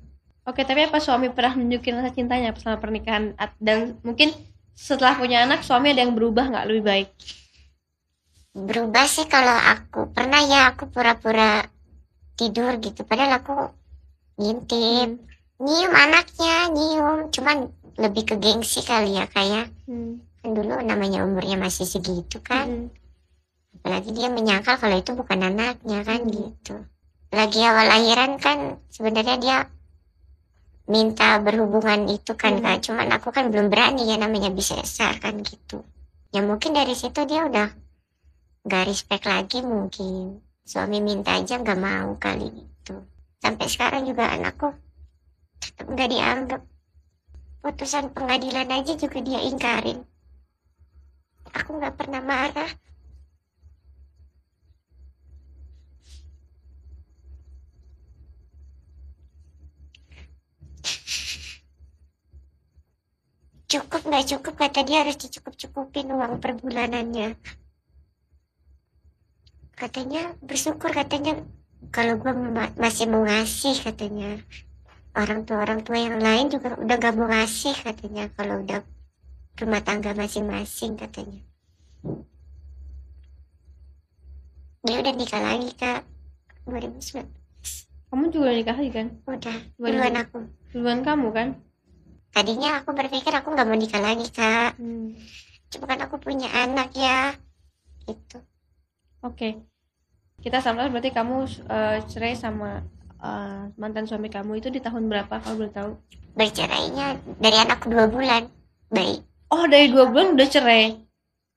Oke, 0.47 0.63
tapi 0.63 0.87
apa 0.87 1.03
suami 1.03 1.31
pernah 1.35 1.59
nunjukin 1.59 1.99
rasa 1.99 2.15
cintanya 2.15 2.55
selama 2.55 2.79
pernikahan? 2.79 3.35
Dan 3.59 3.99
mungkin 4.07 4.31
setelah 4.79 5.19
punya 5.19 5.43
anak 5.43 5.67
suami 5.67 5.91
ada 5.91 6.07
yang 6.07 6.15
berubah 6.15 6.47
nggak 6.51 6.67
lebih 6.71 6.85
baik? 6.87 7.11
berubah 8.57 9.05
sih 9.05 9.29
kalau 9.29 9.53
aku. 9.53 10.09
Pernah 10.17 10.41
ya 10.49 10.61
aku 10.73 10.89
pura-pura 10.89 11.69
tidur 12.41 12.81
gitu. 12.81 13.05
Padahal 13.05 13.45
aku 13.45 13.53
ngintip. 14.41 15.21
Nyium 15.61 15.93
anaknya 15.93 16.73
nyium. 16.73 17.29
Cuman 17.29 17.69
lebih 18.01 18.25
ke 18.25 18.35
gengsi 18.41 18.81
kali 18.81 19.21
ya 19.21 19.29
kayak 19.29 19.69
Hmm. 19.85 20.25
kan 20.41 20.51
dulu 20.57 20.81
namanya 20.81 21.25
umurnya 21.29 21.61
masih 21.61 21.85
segitu 21.85 22.41
kan. 22.41 22.89
Hmm. 22.89 23.06
Apalagi 23.80 24.11
dia 24.16 24.28
menyangkal 24.33 24.80
kalau 24.80 24.97
itu 24.97 25.12
bukan 25.12 25.38
anaknya 25.45 26.02
kan 26.02 26.21
Hmm. 26.25 26.33
gitu. 26.33 26.76
Lagi 27.33 27.61
awal 27.62 27.87
lahiran 27.90 28.40
kan 28.40 28.80
sebenarnya 28.88 29.37
dia 29.37 29.56
minta 30.87 31.37
berhubungan 31.42 32.06
itu 32.09 32.33
kan 32.38 32.59
Hmm. 32.59 32.64
kak. 32.64 32.76
Cuman 32.88 33.09
aku 33.12 33.28
kan 33.35 33.50
belum 33.50 33.68
berani 33.68 34.06
ya 34.06 34.16
namanya 34.16 34.50
bisa 34.54 34.78
besar 34.78 35.18
kan 35.18 35.42
gitu. 35.42 35.83
Ya 36.30 36.40
mungkin 36.42 36.73
dari 36.75 36.95
situ 36.95 37.23
dia 37.26 37.47
udah 37.47 37.68
nggak 38.66 38.85
respect 38.87 39.25
lagi 39.26 39.62
mungkin. 39.62 40.42
Suami 40.66 40.99
minta 40.99 41.38
aja 41.38 41.59
nggak 41.62 41.78
mau 41.78 42.18
kali 42.18 42.50
gitu. 42.50 43.06
Sampai 43.38 43.66
sekarang 43.71 44.02
juga 44.06 44.26
anakku 44.30 44.75
tetap 45.62 45.87
nggak 45.87 46.11
dianggap. 46.11 46.62
Putusan 47.62 48.14
pengadilan 48.14 48.71
aja 48.71 48.92
juga 48.95 49.18
dia 49.23 49.42
ingkarin. 49.42 50.02
Aku 51.54 51.78
nggak 51.78 51.95
pernah 51.99 52.23
marah 52.23 52.71
cukup 63.66 64.00
nggak 64.06 64.26
cukup 64.30 64.54
kata 64.54 64.87
dia 64.87 65.02
harus 65.02 65.18
dicukup-cukupin 65.18 66.14
uang 66.14 66.38
per 66.38 66.54
bulanannya 66.54 67.35
katanya 69.75 70.32
bersyukur 70.40 70.94
katanya 70.94 71.42
kalau 71.90 72.16
gue 72.16 72.32
masih 72.78 73.11
mau 73.11 73.26
ngasih 73.26 73.76
katanya 73.82 74.40
orang 75.18 75.42
tua 75.44 75.66
orang 75.66 75.80
tua 75.82 75.99
yang 75.99 76.16
lain 76.23 76.49
juga 76.49 76.78
udah 76.78 76.96
gak 76.96 77.14
mau 77.18 77.28
ngasih 77.28 77.75
katanya 77.75 78.30
kalau 78.38 78.62
udah 78.62 78.80
rumah 79.56 79.82
tangga 79.82 80.12
masing-masing 80.14 80.96
katanya 80.96 81.42
dia 84.87 84.96
udah 85.02 85.14
nikah 85.18 85.42
lagi 85.42 85.70
kak 85.75 86.00
2009 86.70 87.26
Kamu 88.06 88.30
juga 88.30 88.54
nikah 88.54 88.76
lagi 88.78 88.90
kan? 88.94 89.06
udah 89.26 89.56
2000. 89.76 89.82
duluan 89.82 90.14
aku 90.14 90.38
Duluan 90.70 91.00
kamu 91.02 91.28
kan? 91.35 91.49
Tadinya 92.30 92.78
aku 92.78 92.90
berpikir 92.90 93.30
aku 93.30 93.49
nggak 93.50 93.66
mau 93.66 93.75
nikah 93.75 93.99
lagi 93.99 94.26
kak 94.28 94.76
Hmm. 94.76 95.14
cuma 95.66 95.85
kan 95.85 96.00
aku 96.00 96.16
punya 96.16 96.47
anak 96.52 96.90
ya 96.92 97.35
gitu 98.04 98.38
Oke. 99.21 99.59
Kita 100.38 100.61
sama 100.61 100.87
berarti 100.87 101.11
kamu 101.11 101.37
eh, 101.66 101.99
cerai 102.06 102.35
sama 102.35 102.78
eh, 103.18 103.62
mantan 103.75 104.06
suami 104.06 104.28
kamu 104.28 104.61
itu 104.61 104.68
di 104.68 104.78
tahun 104.78 105.09
berapa 105.09 105.35
kalau 105.37 105.56
boleh 105.59 105.73
tahu? 105.73 105.90
bercerainya 106.33 107.16
dari 107.40 107.56
anakku 107.56 107.88
dua 107.88 108.06
bulan 108.06 108.47
baik 108.87 109.25
Oh 109.49 109.64
dari 109.64 109.88
dua 109.88 110.06
bulan 110.06 110.37
udah 110.37 110.47
cerai. 110.47 110.92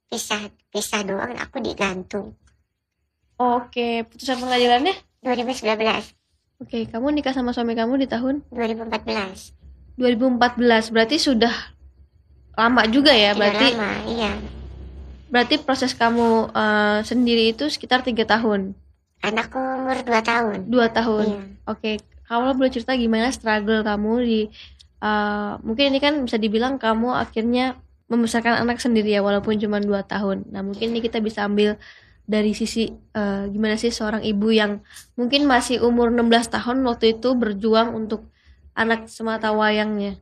pisah 0.07 0.39
pisah 0.69 1.03
doang 1.03 1.35
aku 1.35 1.59
digantung 1.59 2.33
Oke, 3.35 4.03
putusan 4.03 4.39
pengadilannya? 4.39 4.95
2019 5.21 5.63
Oke, 6.59 6.87
kamu 6.87 7.07
nikah 7.13 7.31
sama 7.31 7.51
suami 7.51 7.71
kamu 7.71 7.99
di 7.99 8.07
tahun 8.07 8.41
2014 8.49 9.58
2014. 9.99 10.95
Berarti 10.95 11.19
sudah 11.19 11.51
lama 12.55 12.87
juga 12.87 13.11
ya. 13.11 13.35
Sudah 13.35 13.39
Berarti 13.43 13.67
lama 13.75 13.91
iya 14.07 14.33
berarti 15.29 15.61
proses 15.61 15.93
kamu 15.93 16.49
eh, 16.51 16.99
sendiri 17.05 17.53
itu 17.53 17.69
sekitar 17.69 18.01
tiga 18.01 18.25
tahun, 18.25 18.73
anakku 19.21 19.57
umur 19.57 20.01
2 20.01 20.09
tahun 20.25 20.57
dua 20.67 20.89
tahun. 20.89 21.25
iya 21.29 21.41
Oke, 21.69 22.01
kamu 22.25 22.57
boleh 22.57 22.73
cerita 22.73 22.97
gimana 22.97 23.29
struggle 23.29 23.85
kamu 23.85 24.13
di 24.25 24.41
eh, 24.99 25.53
mungkin 25.61 25.93
ini 25.93 25.99
kan 26.01 26.17
bisa 26.25 26.41
dibilang 26.41 26.81
kamu 26.81 27.13
akhirnya 27.13 27.77
membesarkan 28.09 28.65
anak 28.65 28.81
sendiri 28.81 29.13
ya 29.13 29.21
walaupun 29.21 29.61
cuma 29.61 29.77
dua 29.77 30.01
tahun. 30.01 30.49
Nah 30.49 30.65
mungkin 30.65 30.97
ini 30.97 30.99
kita 31.05 31.21
bisa 31.21 31.45
ambil 31.45 31.77
dari 32.25 32.57
sisi 32.57 32.89
eh, 33.13 33.43
gimana 33.53 33.77
sih 33.77 33.93
seorang 33.93 34.25
ibu 34.25 34.49
yang 34.49 34.81
mungkin 35.13 35.45
masih 35.45 35.85
umur 35.85 36.09
16 36.09 36.49
tahun 36.57 36.81
waktu 36.89 37.21
itu 37.21 37.37
berjuang 37.37 37.93
untuk 37.93 38.25
anak 38.79 39.11
semata 39.11 39.51
wayangnya. 39.51 40.15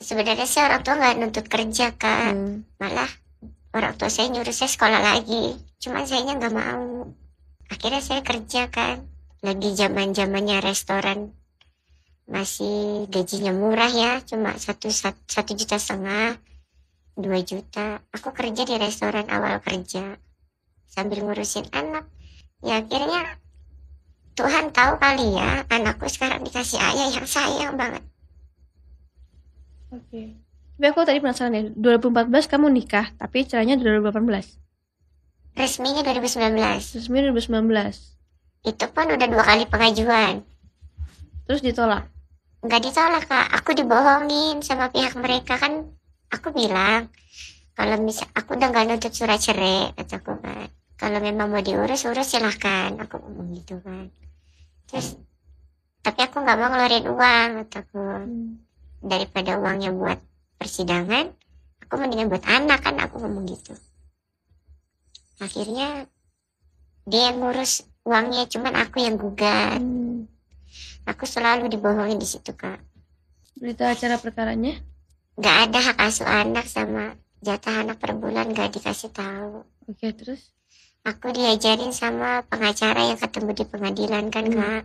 sebenarnya 0.00 0.48
sih 0.48 0.64
orang 0.64 0.80
tua 0.80 0.96
nggak 0.96 1.16
nuntut 1.20 1.46
kerja 1.50 1.92
kak. 1.92 2.32
Hmm. 2.32 2.64
malah 2.80 3.10
orang 3.76 3.92
tua 3.98 4.08
saya 4.08 4.30
nyuruh 4.30 4.54
saya 4.54 4.70
sekolah 4.70 5.02
lagi. 5.02 5.58
Cuman 5.82 6.06
sayanya 6.06 6.38
nggak 6.38 6.54
mau. 6.54 7.10
Akhirnya 7.68 8.00
saya 8.00 8.22
kerja 8.22 8.70
kan. 8.70 9.04
Lagi 9.42 9.74
zaman 9.74 10.14
zamannya 10.14 10.62
restoran. 10.62 11.34
Masih 12.30 13.10
gajinya 13.10 13.52
murah 13.52 13.90
ya. 13.90 14.22
Cuma 14.24 14.54
satu 14.56 14.88
sat- 14.88 15.26
satu 15.26 15.52
juta 15.52 15.76
setengah 15.76 16.38
dua 17.18 17.42
juta. 17.44 18.00
Aku 18.14 18.32
kerja 18.32 18.62
di 18.64 18.80
restoran 18.80 19.28
awal 19.28 19.60
kerja. 19.60 20.16
Sambil 20.88 21.26
ngurusin 21.26 21.68
anak. 21.74 22.08
Ya 22.64 22.80
akhirnya 22.80 23.40
Tuhan 24.40 24.72
tahu 24.72 24.92
kali 24.96 25.36
ya 25.36 25.68
anakku 25.68 26.08
sekarang 26.08 26.40
dikasih 26.40 26.80
ayah 26.80 27.08
yang 27.12 27.28
sayang 27.28 27.76
banget 27.76 28.00
Oke. 29.90 30.38
Tapi 30.78 30.86
aku 30.86 31.02
tadi 31.02 31.18
penasaran 31.18 31.52
ya, 31.52 31.62
2014 31.76 32.30
kamu 32.46 32.66
nikah, 32.72 33.10
tapi 33.18 33.44
cerainya 33.44 33.76
2018. 33.76 34.56
resminya 35.52 36.00
2019 36.06 36.56
Resmi 36.96 37.18
2019. 37.26 38.16
itu 38.64 38.84
pun 38.94 39.06
udah 39.10 39.28
dua 39.28 39.44
kali 39.44 39.64
pengajuan 39.66 40.46
Terus 41.44 41.60
ditolak. 41.60 42.06
nggak 42.62 42.80
ditolak 42.86 43.24
kak 43.26 43.46
aku 43.50 43.74
dibohongin 43.74 44.62
sama 44.62 44.88
pihak 44.88 45.18
mereka 45.18 45.58
kan 45.58 45.90
aku 46.30 46.54
bilang 46.54 47.10
kalau 47.74 47.98
misal 47.98 48.30
aku 48.36 48.54
udah 48.54 48.70
nggak 48.70 48.84
nuntut 48.86 49.10
surat 49.10 49.42
cerai 49.42 49.90
kataku 49.96 50.38
kan 50.38 50.70
kalau 50.94 51.18
memang 51.18 51.50
mau 51.50 51.64
diurus 51.64 52.06
urus 52.06 52.30
silahkan 52.30 52.94
aku 53.00 53.18
ngomong 53.18 53.58
gitu 53.58 53.80
kan 53.82 54.06
terus 54.90 55.14
tapi 56.00 56.18
aku 56.24 56.42
nggak 56.42 56.58
mau 56.58 56.68
ngeluarin 56.68 57.06
uang 57.06 57.48
kataku 57.62 58.02
daripada 59.00 59.56
uangnya 59.56 59.94
buat 59.94 60.18
persidangan 60.58 61.30
aku 61.86 61.94
mendingan 61.96 62.28
buat 62.28 62.44
anak 62.44 62.82
kan 62.82 62.98
aku 62.98 63.22
ngomong 63.22 63.46
gitu 63.46 63.72
akhirnya 65.40 66.04
dia 67.06 67.32
yang 67.32 67.40
ngurus 67.40 67.86
uangnya 68.04 68.44
cuman 68.46 68.74
aku 68.76 68.96
yang 69.00 69.16
gugat 69.16 69.80
Hmm. 69.80 70.26
aku 71.02 71.26
selalu 71.26 71.66
dibohongin 71.66 72.18
di 72.18 72.28
situ 72.28 72.54
kak 72.54 72.78
Berita 73.58 73.90
acara 73.92 74.16
perkaranya? 74.16 74.78
nggak 75.36 75.56
ada 75.68 75.78
hak 75.80 75.98
asuh 76.00 76.28
anak 76.28 76.64
sama 76.64 77.12
jatah 77.40 77.82
anak 77.82 77.96
per 77.98 78.14
bulan 78.14 78.52
nggak 78.52 78.76
dikasih 78.76 79.10
tahu 79.10 79.64
Oke, 79.88 80.12
terus? 80.14 80.52
Aku 81.00 81.32
diajarin 81.32 81.90
sama 81.90 82.44
pengacara 82.46 83.08
yang 83.08 83.18
ketemu 83.18 83.50
di 83.56 83.64
pengadilan 83.64 84.24
kan 84.28 84.44
Hmm. 84.46 84.56
kak 84.56 84.84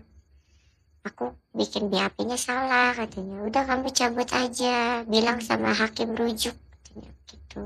aku 1.06 1.25
bikin 1.54 1.93
BAP-nya 1.93 2.34
salah 2.34 2.95
katanya 2.95 3.45
udah 3.45 3.63
kamu 3.63 3.88
cabut 3.93 4.25
aja 4.34 5.06
bilang 5.06 5.38
sama 5.38 5.69
hakim 5.71 6.17
rujuk 6.17 6.56
katanya 6.56 7.12
gitu 7.30 7.63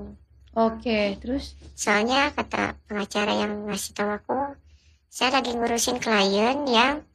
Oke, 0.57 1.15
terus? 1.23 1.55
soalnya 1.71 2.33
kata 2.35 2.75
pengacara 2.89 3.31
yang 3.37 3.69
ngasih 3.69 3.95
tahu 3.95 4.11
aku 4.11 4.37
saya 5.07 5.39
lagi 5.39 5.55
ngurusin 5.55 6.01
klien 6.01 6.67
yang 6.67 7.05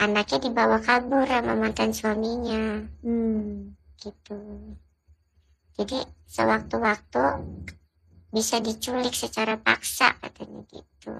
anaknya 0.00 0.48
dibawa 0.48 0.80
kabur 0.80 1.26
sama 1.28 1.52
mantan 1.54 1.92
suaminya 1.92 2.88
Hmm. 3.04 3.74
gitu. 4.00 4.38
Jadi 5.76 5.98
sewaktu-waktu 6.24 7.24
bisa 8.36 8.60
diculik 8.60 9.16
secara 9.16 9.56
paksa 9.56 10.12
katanya 10.20 10.60
gitu. 10.68 11.16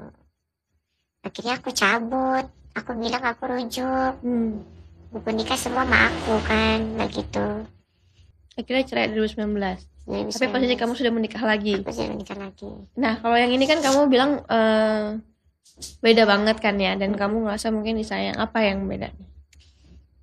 Akhirnya 1.24 1.56
aku 1.56 1.72
cabut, 1.72 2.44
aku 2.76 2.92
bilang 2.92 3.24
aku 3.24 3.48
rujuk, 3.48 4.20
Hmm. 4.20 4.60
buku 5.08 5.32
nikah 5.32 5.56
semua 5.56 5.88
sama 5.88 6.12
aku 6.12 6.34
kan, 6.44 6.78
nah 7.00 7.08
gitu. 7.08 7.64
Akhirnya 8.52 8.84
cerai 8.84 9.08
2019. 9.16 9.80
Jadi 10.06 10.28
Tapi 10.28 10.46
posisi 10.52 10.74
kamu 10.76 10.92
sudah 10.92 11.12
menikah 11.12 11.42
lagi. 11.42 11.80
aku 11.80 11.88
sudah 11.88 12.12
menikah 12.12 12.36
lagi. 12.36 12.68
Nah, 12.94 13.16
kalau 13.18 13.34
yang 13.34 13.50
ini 13.50 13.64
kan 13.64 13.80
kamu 13.80 14.06
bilang 14.06 14.44
eh, 14.46 15.16
beda 16.04 16.28
banget 16.28 16.60
kan 16.60 16.76
ya, 16.76 16.94
dan 16.94 17.16
kamu 17.16 17.48
ngerasa 17.48 17.72
mungkin 17.72 17.96
disayang. 17.96 18.36
Apa 18.36 18.60
yang 18.62 18.84
beda? 18.86 19.08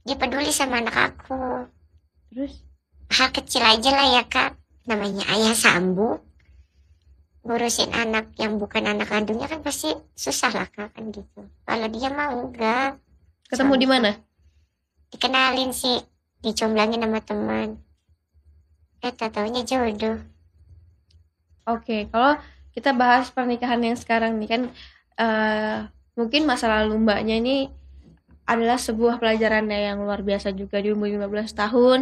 Dia 0.06 0.16
peduli 0.16 0.54
sama 0.54 0.78
anak 0.80 0.96
aku. 1.18 1.68
Terus? 2.32 2.54
Hal 3.12 3.34
kecil 3.34 3.62
aja 3.62 3.90
lah 3.92 4.08
ya 4.14 4.24
kak, 4.24 4.56
namanya 4.88 5.26
ayah 5.34 5.58
sambu. 5.58 6.22
Ngurusin 7.44 7.92
anak 7.92 8.32
yang 8.40 8.56
bukan 8.56 8.88
anak 8.88 9.12
kandungnya 9.12 9.52
kan 9.52 9.60
pasti 9.60 9.92
susah 10.16 10.52
lah 10.56 10.68
kak 10.72 10.96
kan 10.96 11.04
gitu. 11.12 11.44
Kalau 11.68 11.88
dia 11.92 12.10
mau 12.12 12.48
enggak, 12.48 13.00
Ketemu 13.52 13.74
di 13.78 13.88
mana? 13.88 14.12
dikenalin 15.14 15.70
sih 15.70 16.02
dicomblangin 16.42 17.06
sama 17.06 17.22
teman 17.22 17.78
eh 19.06 19.14
tak 19.14 19.38
taunya 19.38 19.62
jodoh 19.62 20.18
Oke, 21.64 22.12
kalau 22.12 22.36
kita 22.76 22.92
bahas 22.92 23.32
pernikahan 23.32 23.80
yang 23.80 23.96
sekarang 23.96 24.36
nih 24.42 24.50
kan 24.50 24.62
eh 25.22 25.78
mungkin 26.18 26.44
masa 26.50 26.68
lalu 26.68 27.00
mbaknya 27.00 27.40
ini 27.40 27.56
adalah 28.44 28.76
sebuah 28.76 29.22
pelajaran 29.22 29.72
yang 29.72 30.04
luar 30.04 30.20
biasa 30.20 30.52
juga 30.52 30.84
di 30.84 30.92
umur 30.92 31.08
15 31.08 31.56
tahun 31.56 32.00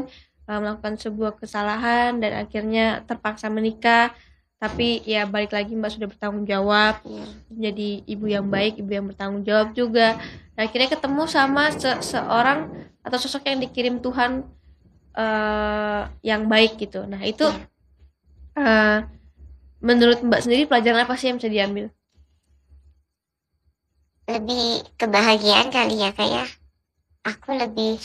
eh, 0.50 0.58
melakukan 0.58 0.96
sebuah 0.98 1.38
kesalahan 1.38 2.18
dan 2.18 2.48
akhirnya 2.48 3.06
terpaksa 3.06 3.52
menikah 3.54 4.16
tapi 4.62 5.02
ya 5.10 5.26
balik 5.26 5.58
lagi 5.58 5.74
mbak 5.74 5.97
sudah 5.97 6.06
bertanggung 6.06 6.45
jawab. 6.45 7.02
Iya. 7.02 7.26
jadi 7.50 7.89
ibu 8.06 8.26
yang 8.30 8.45
baik 8.45 8.78
ibu 8.78 8.91
yang 8.93 9.10
bertanggung 9.10 9.41
jawab 9.41 9.74
juga. 9.74 10.21
Dan 10.54 10.69
akhirnya 10.69 10.93
ketemu 10.93 11.24
sama 11.26 11.74
se- 11.74 12.04
seorang 12.06 12.69
atau 13.02 13.17
sosok 13.17 13.50
yang 13.50 13.58
dikirim 13.58 13.97
Tuhan 14.06 14.45
eh 15.17 16.02
yang 16.21 16.45
baik 16.45 16.78
gitu. 16.78 17.10
Nah 17.10 17.26
itu 17.26 17.50
eh 18.54 18.97
menurut 19.82 20.21
mbak 20.21 20.45
sendiri 20.45 20.69
pelajaran 20.69 21.10
apa 21.10 21.17
sih 21.17 21.34
yang 21.34 21.41
bisa 21.41 21.50
diambil? 21.50 21.89
Lebih 24.30 24.86
kebahagiaan 25.02 25.74
kali 25.74 26.06
ya 26.06 26.13
kayak 26.13 26.47
aku 27.26 27.58
lebih 27.58 27.97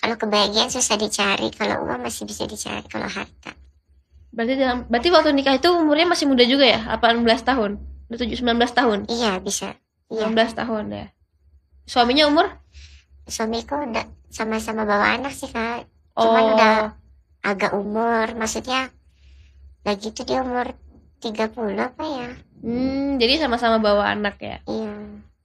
kalau 0.00 0.16
kebahagiaan 0.16 0.72
susah 0.72 0.96
dicari 0.96 1.52
kalau 1.52 1.84
uang 1.84 2.00
masih 2.00 2.24
bisa 2.24 2.48
dicari 2.48 2.88
kalau 2.88 3.06
harta 3.06 3.52
berarti 4.38 4.54
dalam 4.54 4.86
berarti 4.86 5.08
waktu 5.10 5.34
nikah 5.34 5.58
itu 5.58 5.66
umurnya 5.74 6.06
masih 6.06 6.30
muda 6.30 6.46
juga 6.46 6.62
ya? 6.62 6.80
18 6.94 7.26
tahun? 7.42 7.82
Udah 8.06 8.18
7 8.22 8.38
19 8.38 8.70
tahun? 8.70 8.98
Iya 9.10 9.42
bisa. 9.42 9.74
Iya. 10.06 10.30
19 10.30 10.54
tahun 10.54 10.84
ya? 10.94 11.06
Suaminya 11.90 12.30
umur? 12.30 12.46
Suamiku 13.26 13.82
udah 13.82 14.06
sama-sama 14.30 14.86
bawa 14.86 15.18
anak 15.18 15.34
sih 15.34 15.50
kak. 15.50 15.90
Oh. 16.14 16.30
Cuman 16.30 16.54
udah- 16.54 16.94
agak 17.42 17.74
umur. 17.74 18.30
Maksudnya 18.38 18.94
lagi 19.82 20.14
itu 20.14 20.22
dia 20.22 20.46
umur 20.46 20.70
30 21.18 21.74
apa 21.74 22.04
ya? 22.06 22.30
Hmm, 22.62 23.18
jadi 23.18 23.42
sama-sama 23.42 23.82
bawa 23.82 24.14
anak 24.14 24.38
ya? 24.38 24.62
Iya. 24.66 24.94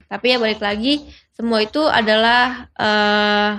Tapi 0.06 0.26
ya 0.30 0.38
balik 0.38 0.62
lagi, 0.62 1.02
semua 1.34 1.62
itu 1.62 1.82
adalah 1.82 2.70
eh 2.78 3.50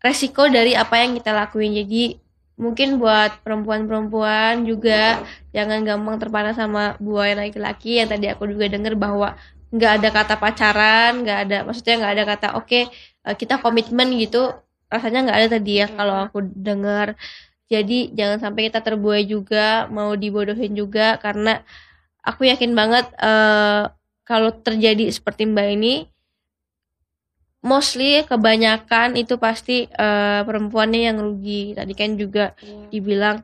resiko 0.00 0.46
dari 0.46 0.72
apa 0.76 1.02
yang 1.02 1.16
kita 1.18 1.34
lakuin. 1.34 1.76
Jadi 1.76 2.16
mungkin 2.56 2.96
buat 2.96 3.44
perempuan-perempuan 3.44 4.64
juga 4.64 5.20
jangan 5.52 5.84
gampang 5.84 6.16
terpana 6.16 6.50
sama 6.56 6.96
buaya 6.98 7.36
laki-laki. 7.36 8.00
Yang 8.00 8.08
tadi 8.16 8.26
aku 8.32 8.48
juga 8.48 8.66
dengar 8.72 8.96
bahwa 8.96 9.36
nggak 9.70 9.92
ada 10.00 10.08
kata 10.14 10.34
pacaran 10.40 11.12
nggak 11.26 11.38
ada 11.48 11.56
maksudnya 11.66 11.94
nggak 12.00 12.12
ada 12.16 12.24
kata 12.24 12.48
oke 12.56 12.66
okay, 12.70 12.82
eh, 13.28 13.36
kita 13.36 13.60
komitmen 13.60 14.08
gitu. 14.16 14.56
Rasanya 14.88 15.30
nggak 15.30 15.38
ada 15.38 15.48
tadi 15.60 15.72
ya 15.84 15.86
kalau 15.92 16.14
aku 16.28 16.38
dengar. 16.42 17.14
Jadi 17.66 18.14
jangan 18.14 18.38
sampai 18.38 18.70
kita 18.70 18.78
terbuai 18.78 19.26
juga 19.26 19.90
mau 19.90 20.14
dibodohin 20.14 20.72
juga 20.78 21.18
karena 21.18 21.60
aku 22.22 22.46
yakin 22.46 22.72
banget 22.78 23.06
uh, 23.18 23.90
kalau 24.26 24.50
terjadi 24.50 25.10
seperti 25.10 25.46
mbak 25.50 25.78
ini 25.78 26.10
mostly 27.66 28.22
kebanyakan 28.22 29.18
itu 29.18 29.34
pasti 29.42 29.90
uh, 29.90 30.46
perempuannya 30.46 31.10
yang 31.10 31.18
rugi. 31.18 31.74
Tadi 31.74 31.92
kan 31.98 32.14
juga 32.14 32.54
yeah. 32.62 32.86
dibilang 32.94 33.36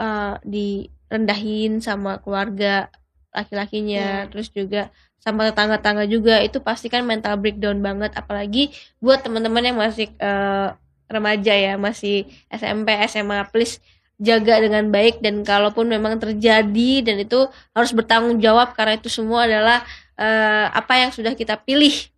uh, 0.00 0.40
direndahin 0.40 1.84
sama 1.84 2.16
keluarga 2.24 2.88
laki-lakinya 3.36 4.24
yeah. 4.24 4.28
terus 4.32 4.48
juga 4.48 4.88
sama 5.20 5.52
tetangga-tetangga 5.52 6.08
juga. 6.08 6.40
Itu 6.40 6.64
pasti 6.64 6.88
kan 6.88 7.04
mental 7.04 7.36
breakdown 7.36 7.84
banget. 7.84 8.16
Apalagi 8.16 8.72
buat 9.04 9.20
teman-teman 9.20 9.60
yang 9.68 9.76
masih 9.76 10.08
uh, 10.16 10.72
remaja 11.06 11.54
ya 11.54 11.78
masih 11.78 12.26
SMP 12.48 12.90
SMA 13.06 13.44
please 13.52 13.84
jaga 14.16 14.64
dengan 14.64 14.88
baik. 14.88 15.20
Dan 15.20 15.44
kalaupun 15.44 15.92
memang 15.92 16.16
terjadi 16.16 17.04
dan 17.04 17.20
itu 17.20 17.44
harus 17.76 17.92
bertanggung 17.92 18.40
jawab 18.40 18.72
karena 18.72 18.96
itu 18.96 19.12
semua 19.12 19.44
adalah 19.44 19.84
uh, 20.16 20.72
apa 20.72 21.04
yang 21.04 21.12
sudah 21.12 21.36
kita 21.36 21.60
pilih 21.60 22.15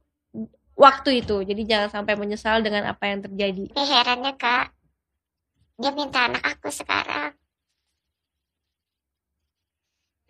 waktu 0.78 1.26
itu. 1.26 1.42
Jadi 1.42 1.62
jangan 1.66 1.90
sampai 1.90 2.14
menyesal 2.14 2.62
dengan 2.62 2.86
apa 2.86 3.10
yang 3.10 3.20
terjadi. 3.26 3.74
Eh, 3.74 3.86
herannya 3.90 4.32
kak. 4.38 4.70
Dia 5.78 5.90
minta 5.90 6.30
anak 6.30 6.42
aku 6.46 6.70
sekarang. 6.70 7.34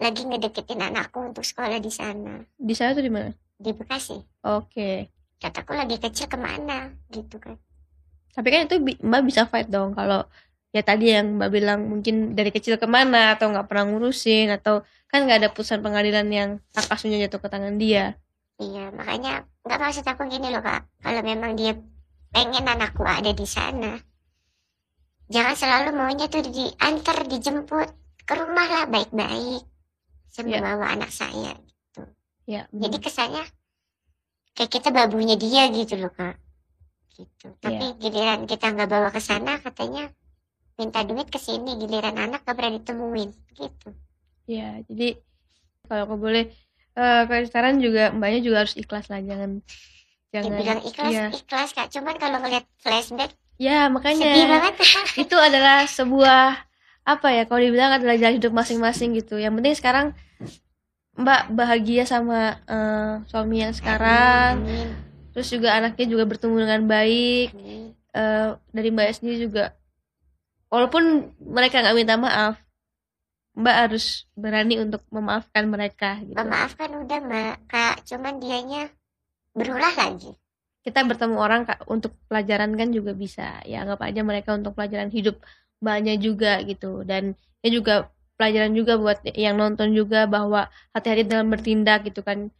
Lagi 0.01 0.23
ngedeketin 0.25 0.81
anakku 0.81 1.21
untuk 1.21 1.45
sekolah 1.45 1.77
di 1.77 1.93
sana. 1.93 2.41
Di 2.57 2.73
sana 2.73 2.97
tuh 2.97 3.05
di 3.05 3.13
mana? 3.13 3.31
Di 3.61 3.71
Bekasi. 3.77 4.17
Oke. 4.49 4.73
Okay. 4.73 4.97
kataku 5.39 5.71
lagi 5.71 6.03
kecil 6.03 6.27
ke 6.27 6.35
mana? 6.35 6.91
Gitu 7.15 7.39
kan. 7.39 7.55
Tapi 8.35 8.49
kan 8.51 8.61
itu 8.67 8.77
mbak 9.03 9.23
bisa 9.23 9.47
fight 9.47 9.71
dong 9.71 9.95
kalau 9.95 10.27
ya 10.75 10.83
tadi 10.83 11.15
yang 11.15 11.39
mbak 11.39 11.51
bilang 11.55 11.87
mungkin 11.87 12.35
dari 12.35 12.51
kecil 12.51 12.75
ke 12.75 12.91
mana 12.91 13.39
atau 13.39 13.47
nggak 13.51 13.67
pernah 13.71 13.87
ngurusin 13.87 14.51
atau 14.51 14.83
kan 15.07 15.25
nggak 15.25 15.39
ada 15.47 15.49
putusan 15.55 15.79
pengadilan 15.79 16.27
yang 16.27 16.51
hak 16.75 16.91
asuhnya 16.91 17.23
jatuh 17.27 17.39
ke 17.39 17.49
tangan 17.51 17.79
dia 17.79 18.19
Iya, 18.59 18.91
makanya 18.91 19.47
nggak 19.63 19.79
maksud 19.79 20.03
aku 20.03 20.27
gini 20.27 20.51
loh 20.51 20.63
kak. 20.63 20.83
Kalau 20.99 21.23
memang 21.23 21.55
dia 21.55 21.79
pengen 22.35 22.67
anakku 22.67 23.07
ada 23.07 23.31
di 23.31 23.47
sana, 23.47 23.95
jangan 25.31 25.55
selalu 25.55 25.95
maunya 25.95 26.27
tuh 26.27 26.43
diantar, 26.43 27.23
dijemput 27.31 27.89
ke 28.27 28.33
rumah 28.35 28.67
lah 28.67 28.85
baik-baik. 28.91 29.63
Saya 30.29 30.59
yeah. 30.59 30.91
anak 30.91 31.11
saya 31.15 31.55
gitu. 31.55 32.03
Yeah, 32.51 32.67
Jadi 32.75 32.97
kesannya 32.99 33.47
kayak 34.59 34.71
kita 34.75 34.91
babunya 34.91 35.39
dia 35.39 35.71
gitu 35.71 35.95
loh 35.95 36.11
kak. 36.11 36.35
Gitu. 37.15 37.55
Tapi 37.63 37.95
yeah. 37.95 37.99
giliran 38.03 38.51
kita 38.51 38.75
nggak 38.75 38.91
bawa 38.91 39.09
ke 39.15 39.23
sana, 39.23 39.63
katanya 39.63 40.11
minta 40.79 41.03
duit 41.03 41.27
ke 41.31 41.39
sini, 41.39 41.75
giliran 41.75 42.15
anak 42.15 42.47
gak 42.47 42.55
pernah 42.55 42.79
ditemuin 42.79 43.31
gitu. 43.59 43.91
Iya, 44.47 44.87
jadi 44.87 45.19
kalau 45.91 46.07
aku 46.07 46.17
boleh 46.23 46.55
uh, 46.99 47.23
kalau 47.31 47.45
sekarang 47.47 47.79
juga 47.79 48.11
mbaknya 48.11 48.41
juga 48.43 48.67
harus 48.67 48.75
ikhlas 48.75 49.07
lah 49.07 49.23
jangan 49.23 49.63
jangan 50.35 50.51
bilang 50.59 50.81
ikhlas 50.83 51.13
ya. 51.15 51.27
ikhlas 51.31 51.71
kak. 51.73 51.89
Cuman 51.95 52.15
kalau 52.19 52.43
ngeliat 52.43 52.67
flashback 52.83 53.33
ya 53.59 53.87
makanya 53.91 54.63
itu 55.23 55.37
adalah 55.39 55.87
sebuah 55.87 56.63
apa 57.09 57.29
ya 57.33 57.43
kalau 57.49 57.65
dibilang 57.65 57.97
adalah 57.97 58.15
jalan 58.19 58.37
hidup 58.37 58.53
masing-masing 58.53 59.15
gitu. 59.17 59.39
Yang 59.39 59.55
penting 59.63 59.75
sekarang 59.79 60.07
mbak 61.19 61.51
bahagia 61.51 62.05
sama 62.05 62.59
uh, 62.67 63.23
suami 63.31 63.63
yang 63.63 63.75
sekarang. 63.75 64.67
Amin. 64.67 65.07
terus 65.33 65.55
juga 65.55 65.71
anaknya 65.71 66.07
juga 66.11 66.27
bertumbuh 66.27 66.67
dengan 66.67 66.83
baik. 66.91 67.55
Uh, 68.11 68.59
dari 68.75 68.91
mbak 68.91 69.15
sendiri 69.15 69.47
juga 69.47 69.79
walaupun 70.69 71.33
mereka 71.39 71.81
nggak 71.81 71.97
minta 71.97 72.17
maaf 72.19 72.59
Mbak 73.59 73.77
harus 73.91 74.31
berani 74.39 74.79
untuk 74.79 75.03
memaafkan 75.11 75.67
mereka 75.67 76.23
gitu. 76.23 76.39
Memaafkan 76.39 76.95
udah 76.95 77.19
Mbak, 77.19 77.57
Kak, 77.67 77.97
cuman 78.07 78.39
dianya 78.39 78.87
berulah 79.51 79.91
lagi. 79.99 80.31
Kita 80.87 81.03
bertemu 81.03 81.37
orang 81.37 81.67
Kak 81.67 81.91
untuk 81.91 82.15
pelajaran 82.31 82.71
kan 82.79 82.95
juga 82.95 83.13
bisa. 83.19 83.59
Ya 83.67 83.83
anggap 83.83 83.99
aja 84.07 84.23
mereka 84.23 84.55
untuk 84.55 84.79
pelajaran 84.79 85.11
hidup 85.11 85.43
banyak 85.79 86.19
juga 86.19 86.59
gitu 86.67 87.07
dan 87.07 87.39
ini 87.63 87.71
juga 87.71 88.11
pelajaran 88.39 88.75
juga 88.75 88.99
buat 88.99 89.19
yang 89.35 89.59
nonton 89.59 89.95
juga 89.95 90.27
bahwa 90.27 90.71
hati-hati 90.95 91.27
dalam 91.27 91.51
bertindak 91.51 92.07
gitu 92.07 92.23
kan 92.23 92.51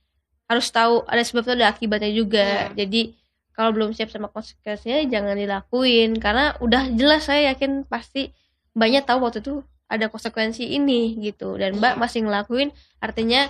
harus 0.51 0.67
tahu 0.71 1.07
ada 1.07 1.23
sebab 1.23 1.47
itu 1.47 1.53
ada 1.55 1.67
akibatnya 1.71 2.11
juga 2.15 2.47
yeah. 2.71 2.75
jadi 2.75 3.15
kalau 3.55 3.75
belum 3.75 3.91
siap 3.95 4.11
sama 4.11 4.31
konsekuensinya 4.31 5.03
jangan 5.11 5.35
dilakuin 5.35 6.19
karena 6.19 6.55
udah 6.63 6.95
jelas 6.95 7.27
saya 7.27 7.55
yakin 7.55 7.87
pasti 7.87 8.31
banyak 8.75 9.03
tahu 9.03 9.23
waktu 9.23 9.43
itu 9.43 9.67
ada 9.89 10.07
konsekuensi 10.13 10.69
ini 10.69 11.17
gitu. 11.19 11.57
Dan 11.57 11.81
mbak 11.81 11.97
iya. 11.97 12.01
masih 12.01 12.21
ngelakuin 12.29 12.69
artinya 13.01 13.49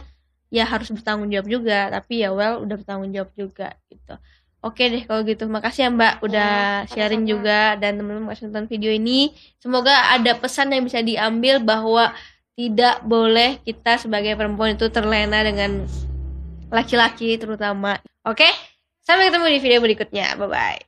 ya 0.48 0.64
harus 0.64 0.88
bertanggung 0.88 1.28
jawab 1.28 1.44
juga 1.44 1.92
tapi 1.92 2.24
ya 2.24 2.32
well 2.32 2.64
udah 2.64 2.76
bertanggung 2.80 3.12
jawab 3.12 3.30
juga 3.36 3.74
gitu. 3.92 4.16
Oke 4.58 4.90
deh 4.90 5.06
kalau 5.06 5.22
gitu 5.22 5.46
makasih 5.46 5.86
ya 5.86 5.90
mbak 5.94 6.14
udah 6.24 6.82
ya, 6.82 6.90
sharing 6.90 7.22
sama. 7.26 7.30
juga 7.30 7.60
dan 7.78 7.98
teman-teman 7.98 8.26
masih 8.32 8.50
nonton 8.50 8.66
video 8.66 8.90
ini. 8.90 9.30
Semoga 9.62 10.14
ada 10.14 10.34
pesan 10.34 10.74
yang 10.74 10.82
bisa 10.82 10.98
diambil 11.02 11.62
bahwa 11.62 12.10
tidak 12.58 13.06
boleh 13.06 13.62
kita 13.62 14.02
sebagai 14.02 14.34
perempuan 14.34 14.74
itu 14.74 14.90
terlena 14.90 15.46
dengan 15.46 15.86
laki-laki 16.74 17.38
terutama. 17.38 18.02
Oke 18.26 18.50
sampai 19.06 19.30
ketemu 19.30 19.46
di 19.46 19.60
video 19.62 19.78
berikutnya. 19.78 20.34
Bye 20.34 20.50
bye 20.50 20.87